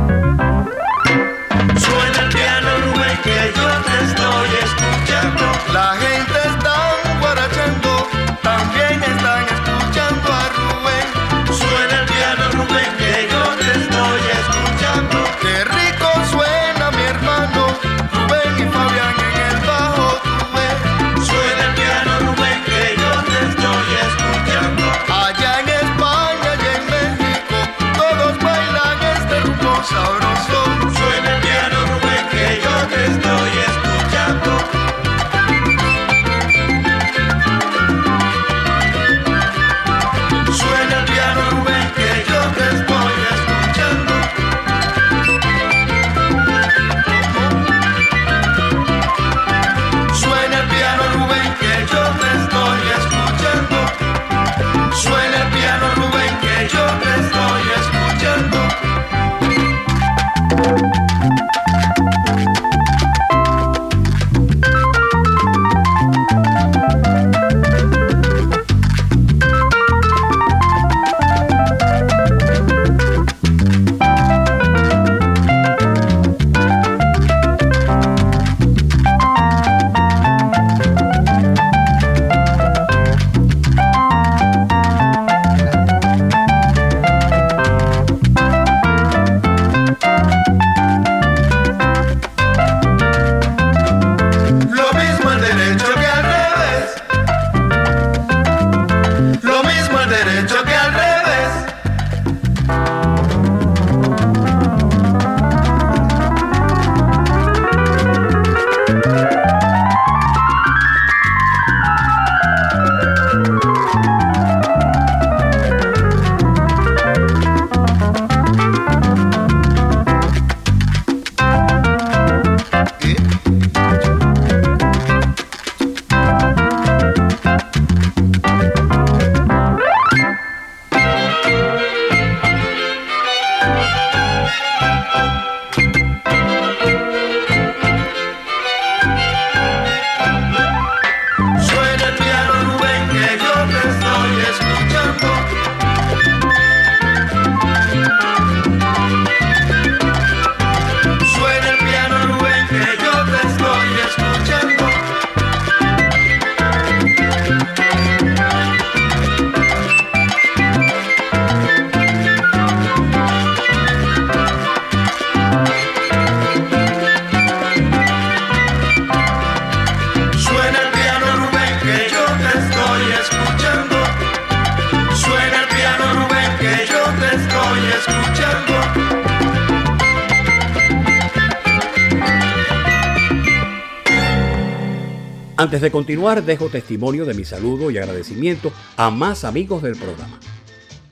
Antes 185.72 185.80
de 185.80 185.90
continuar, 185.90 186.44
dejo 186.44 186.68
testimonio 186.68 187.24
de 187.24 187.32
mi 187.32 187.46
saludo 187.46 187.90
y 187.90 187.96
agradecimiento 187.96 188.70
a 188.98 189.08
más 189.10 189.42
amigos 189.42 189.82
del 189.82 189.96
programa. 189.96 190.38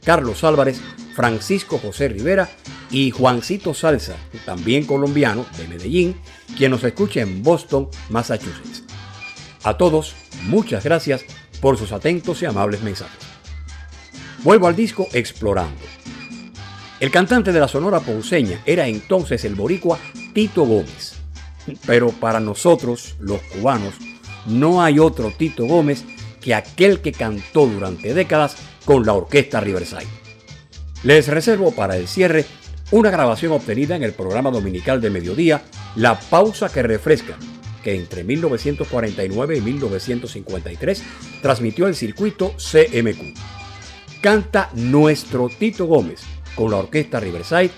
Carlos 0.05 0.45
Álvarez, 0.45 0.83
Francisco 1.15 1.79
José 1.79 2.09
Rivera 2.09 2.47
y 2.91 3.11
Juancito 3.11 3.73
Salsa, 3.73 4.17
también 4.45 4.85
colombiano 4.85 5.47
de 5.57 5.67
Medellín, 5.67 6.15
quien 6.59 6.73
nos 6.73 6.85
escucha 6.85 7.23
en 7.23 7.43
Boston, 7.43 7.89
Massachusetts. 8.11 8.83
A 9.63 9.79
todos, 9.79 10.15
muchas 10.43 10.85
gracias 10.85 11.25
por 11.63 11.79
sus 11.79 11.93
atentos 11.93 12.43
y 12.43 12.45
amables 12.45 12.83
mensajes. 12.83 13.25
Vuelvo 14.45 14.67
al 14.67 14.77
disco 14.77 15.09
Explorando. 15.15 15.81
El 17.01 17.11
cantante 17.11 17.51
de 17.51 17.61
la 17.61 17.69
Sonora 17.69 18.01
Ponceña 18.01 18.61
era 18.67 18.87
entonces 18.87 19.43
el 19.47 19.55
boricua 19.55 19.99
Tito 20.35 20.65
Gómez. 20.67 21.15
Pero 21.87 22.11
para 22.11 22.41
nosotros, 22.41 23.17
los 23.21 23.41
cubanos, 23.41 23.95
no 24.47 24.83
hay 24.83 24.99
otro 24.99 25.33
Tito 25.37 25.65
Gómez 25.65 26.05
que 26.41 26.55
aquel 26.55 27.01
que 27.01 27.13
cantó 27.13 27.67
durante 27.67 28.15
décadas 28.15 28.57
con 28.85 29.05
la 29.05 29.13
orquesta 29.13 29.61
Riverside. 29.61 30.07
Les 31.03 31.29
reservo 31.29 31.73
para 31.73 31.97
el 31.97 32.09
cierre 32.09 32.45
una 32.91 33.11
grabación 33.11 33.53
obtenida 33.53 33.97
en 33.97 34.03
el 34.03 34.13
programa 34.13 34.51
dominical 34.51 35.01
de 35.01 35.11
mediodía 35.11 35.63
La 35.97 36.19
Pausa 36.19 36.69
que 36.69 36.83
Refresca, 36.83 37.37
que 37.83 37.95
entre 37.95 38.25
1949 38.25 39.57
y 39.57 39.61
1953 39.61 41.03
transmitió 41.43 41.87
el 41.87 41.95
circuito 41.95 42.55
CMQ. 42.57 43.39
Canta 44.21 44.71
nuestro 44.75 45.49
Tito 45.49 45.87
Gómez 45.87 46.21
con 46.55 46.71
la 46.71 46.79
orquesta 46.79 47.21
Riverside 47.21 47.71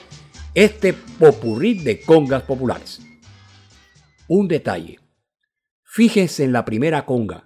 este 0.54 0.92
popurrí 0.92 1.74
de 1.74 2.00
congas 2.00 2.42
populares. 2.42 3.00
Un 4.28 4.48
detalle. 4.48 5.01
Fíjense 5.94 6.42
en 6.42 6.52
la 6.52 6.64
primera 6.64 7.04
conga. 7.04 7.44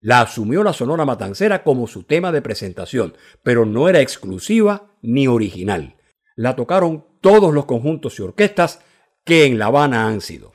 La 0.00 0.22
asumió 0.22 0.64
la 0.64 0.72
Sonora 0.72 1.04
Matancera 1.04 1.62
como 1.62 1.86
su 1.86 2.02
tema 2.02 2.32
de 2.32 2.42
presentación, 2.42 3.16
pero 3.44 3.66
no 3.66 3.88
era 3.88 4.00
exclusiva 4.00 4.96
ni 5.00 5.28
original. 5.28 5.94
La 6.34 6.56
tocaron 6.56 7.06
todos 7.20 7.54
los 7.54 7.66
conjuntos 7.66 8.18
y 8.18 8.22
orquestas 8.22 8.80
que 9.24 9.44
en 9.44 9.60
La 9.60 9.66
Habana 9.66 10.08
han 10.08 10.20
sido. 10.20 10.52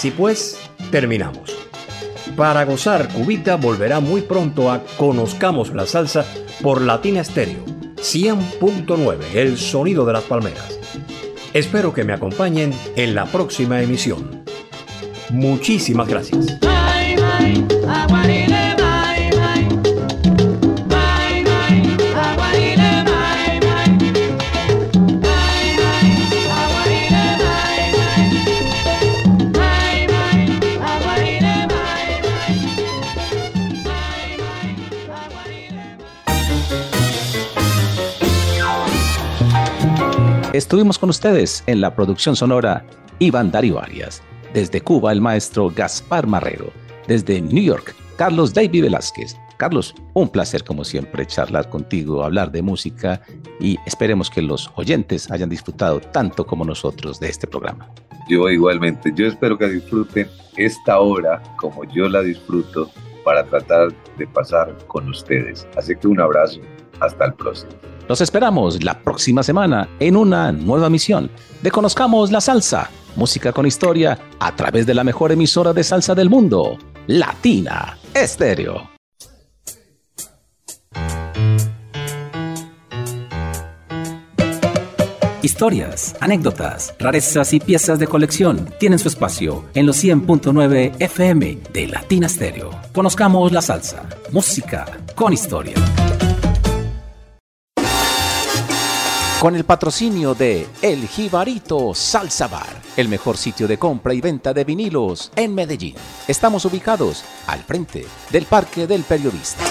Así 0.00 0.12
pues, 0.12 0.58
terminamos. 0.90 1.54
Para 2.34 2.64
gozar, 2.64 3.08
Cubita 3.12 3.56
volverá 3.56 4.00
muy 4.00 4.22
pronto 4.22 4.70
a 4.70 4.82
Conozcamos 4.96 5.74
la 5.74 5.84
Salsa 5.84 6.24
por 6.62 6.80
Latina 6.80 7.22
Stereo 7.22 7.66
100.9, 7.96 9.34
el 9.34 9.58
sonido 9.58 10.06
de 10.06 10.14
las 10.14 10.22
palmeras. 10.24 10.80
Espero 11.52 11.92
que 11.92 12.04
me 12.04 12.14
acompañen 12.14 12.72
en 12.96 13.14
la 13.14 13.26
próxima 13.26 13.82
emisión. 13.82 14.42
Muchísimas 15.28 16.08
gracias. 16.08 16.46
Estuvimos 40.60 40.98
con 40.98 41.08
ustedes 41.08 41.64
en 41.66 41.80
la 41.80 41.96
producción 41.96 42.36
sonora 42.36 42.84
Iván 43.18 43.50
Darío 43.50 43.80
Arias. 43.80 44.22
Desde 44.52 44.82
Cuba, 44.82 45.10
el 45.10 45.18
maestro 45.18 45.72
Gaspar 45.74 46.26
Marrero. 46.26 46.70
Desde 47.08 47.40
New 47.40 47.64
York, 47.64 47.94
Carlos 48.18 48.52
David 48.52 48.82
Velázquez. 48.82 49.38
Carlos, 49.56 49.94
un 50.12 50.28
placer 50.28 50.62
como 50.62 50.84
siempre 50.84 51.24
charlar 51.24 51.70
contigo, 51.70 52.22
hablar 52.22 52.52
de 52.52 52.60
música 52.60 53.22
y 53.58 53.78
esperemos 53.86 54.28
que 54.28 54.42
los 54.42 54.70
oyentes 54.74 55.30
hayan 55.30 55.48
disfrutado 55.48 55.98
tanto 55.98 56.44
como 56.44 56.66
nosotros 56.66 57.18
de 57.18 57.30
este 57.30 57.46
programa. 57.46 57.90
Yo 58.28 58.46
igualmente, 58.50 59.14
yo 59.14 59.28
espero 59.28 59.56
que 59.56 59.66
disfruten 59.66 60.28
esta 60.58 61.00
hora 61.00 61.42
como 61.56 61.84
yo 61.84 62.06
la 62.06 62.20
disfruto 62.20 62.90
para 63.24 63.44
tratar 63.44 63.94
de 64.18 64.26
pasar 64.26 64.76
con 64.88 65.08
ustedes. 65.08 65.66
Así 65.74 65.96
que 65.96 66.06
un 66.06 66.20
abrazo, 66.20 66.60
hasta 67.00 67.24
el 67.24 67.32
próximo. 67.32 67.72
Los 68.10 68.20
esperamos 68.20 68.82
la 68.82 69.04
próxima 69.04 69.44
semana 69.44 69.88
en 70.00 70.16
una 70.16 70.50
nueva 70.50 70.90
misión 70.90 71.30
de 71.62 71.70
Conozcamos 71.70 72.32
la 72.32 72.40
Salsa, 72.40 72.90
música 73.14 73.52
con 73.52 73.66
historia 73.66 74.18
a 74.40 74.56
través 74.56 74.84
de 74.84 74.94
la 74.94 75.04
mejor 75.04 75.30
emisora 75.30 75.72
de 75.72 75.84
salsa 75.84 76.12
del 76.16 76.28
mundo, 76.28 76.76
Latina 77.06 77.96
Estéreo. 78.12 78.90
Historias, 85.40 86.16
anécdotas, 86.18 86.96
rarezas 86.98 87.52
y 87.52 87.60
piezas 87.60 88.00
de 88.00 88.08
colección 88.08 88.70
tienen 88.80 88.98
su 88.98 89.06
espacio 89.06 89.66
en 89.72 89.86
los 89.86 90.02
100.9 90.02 90.96
FM 90.98 91.58
de 91.72 91.86
Latina 91.86 92.28
Stereo. 92.28 92.70
Conozcamos 92.92 93.52
la 93.52 93.62
salsa, 93.62 94.02
música 94.32 94.98
con 95.14 95.32
historia. 95.32 95.74
Con 99.40 99.56
el 99.56 99.64
patrocinio 99.64 100.34
de 100.34 100.68
El 100.82 101.08
Jibarito 101.08 101.94
Salsa 101.94 102.46
Bar, 102.46 102.82
el 102.94 103.08
mejor 103.08 103.38
sitio 103.38 103.66
de 103.66 103.78
compra 103.78 104.12
y 104.12 104.20
venta 104.20 104.52
de 104.52 104.64
vinilos 104.64 105.32
en 105.34 105.54
Medellín. 105.54 105.94
Estamos 106.28 106.66
ubicados 106.66 107.24
al 107.46 107.60
frente 107.60 108.04
del 108.30 108.44
Parque 108.44 108.86
del 108.86 109.02
Periodista. 109.02 109.64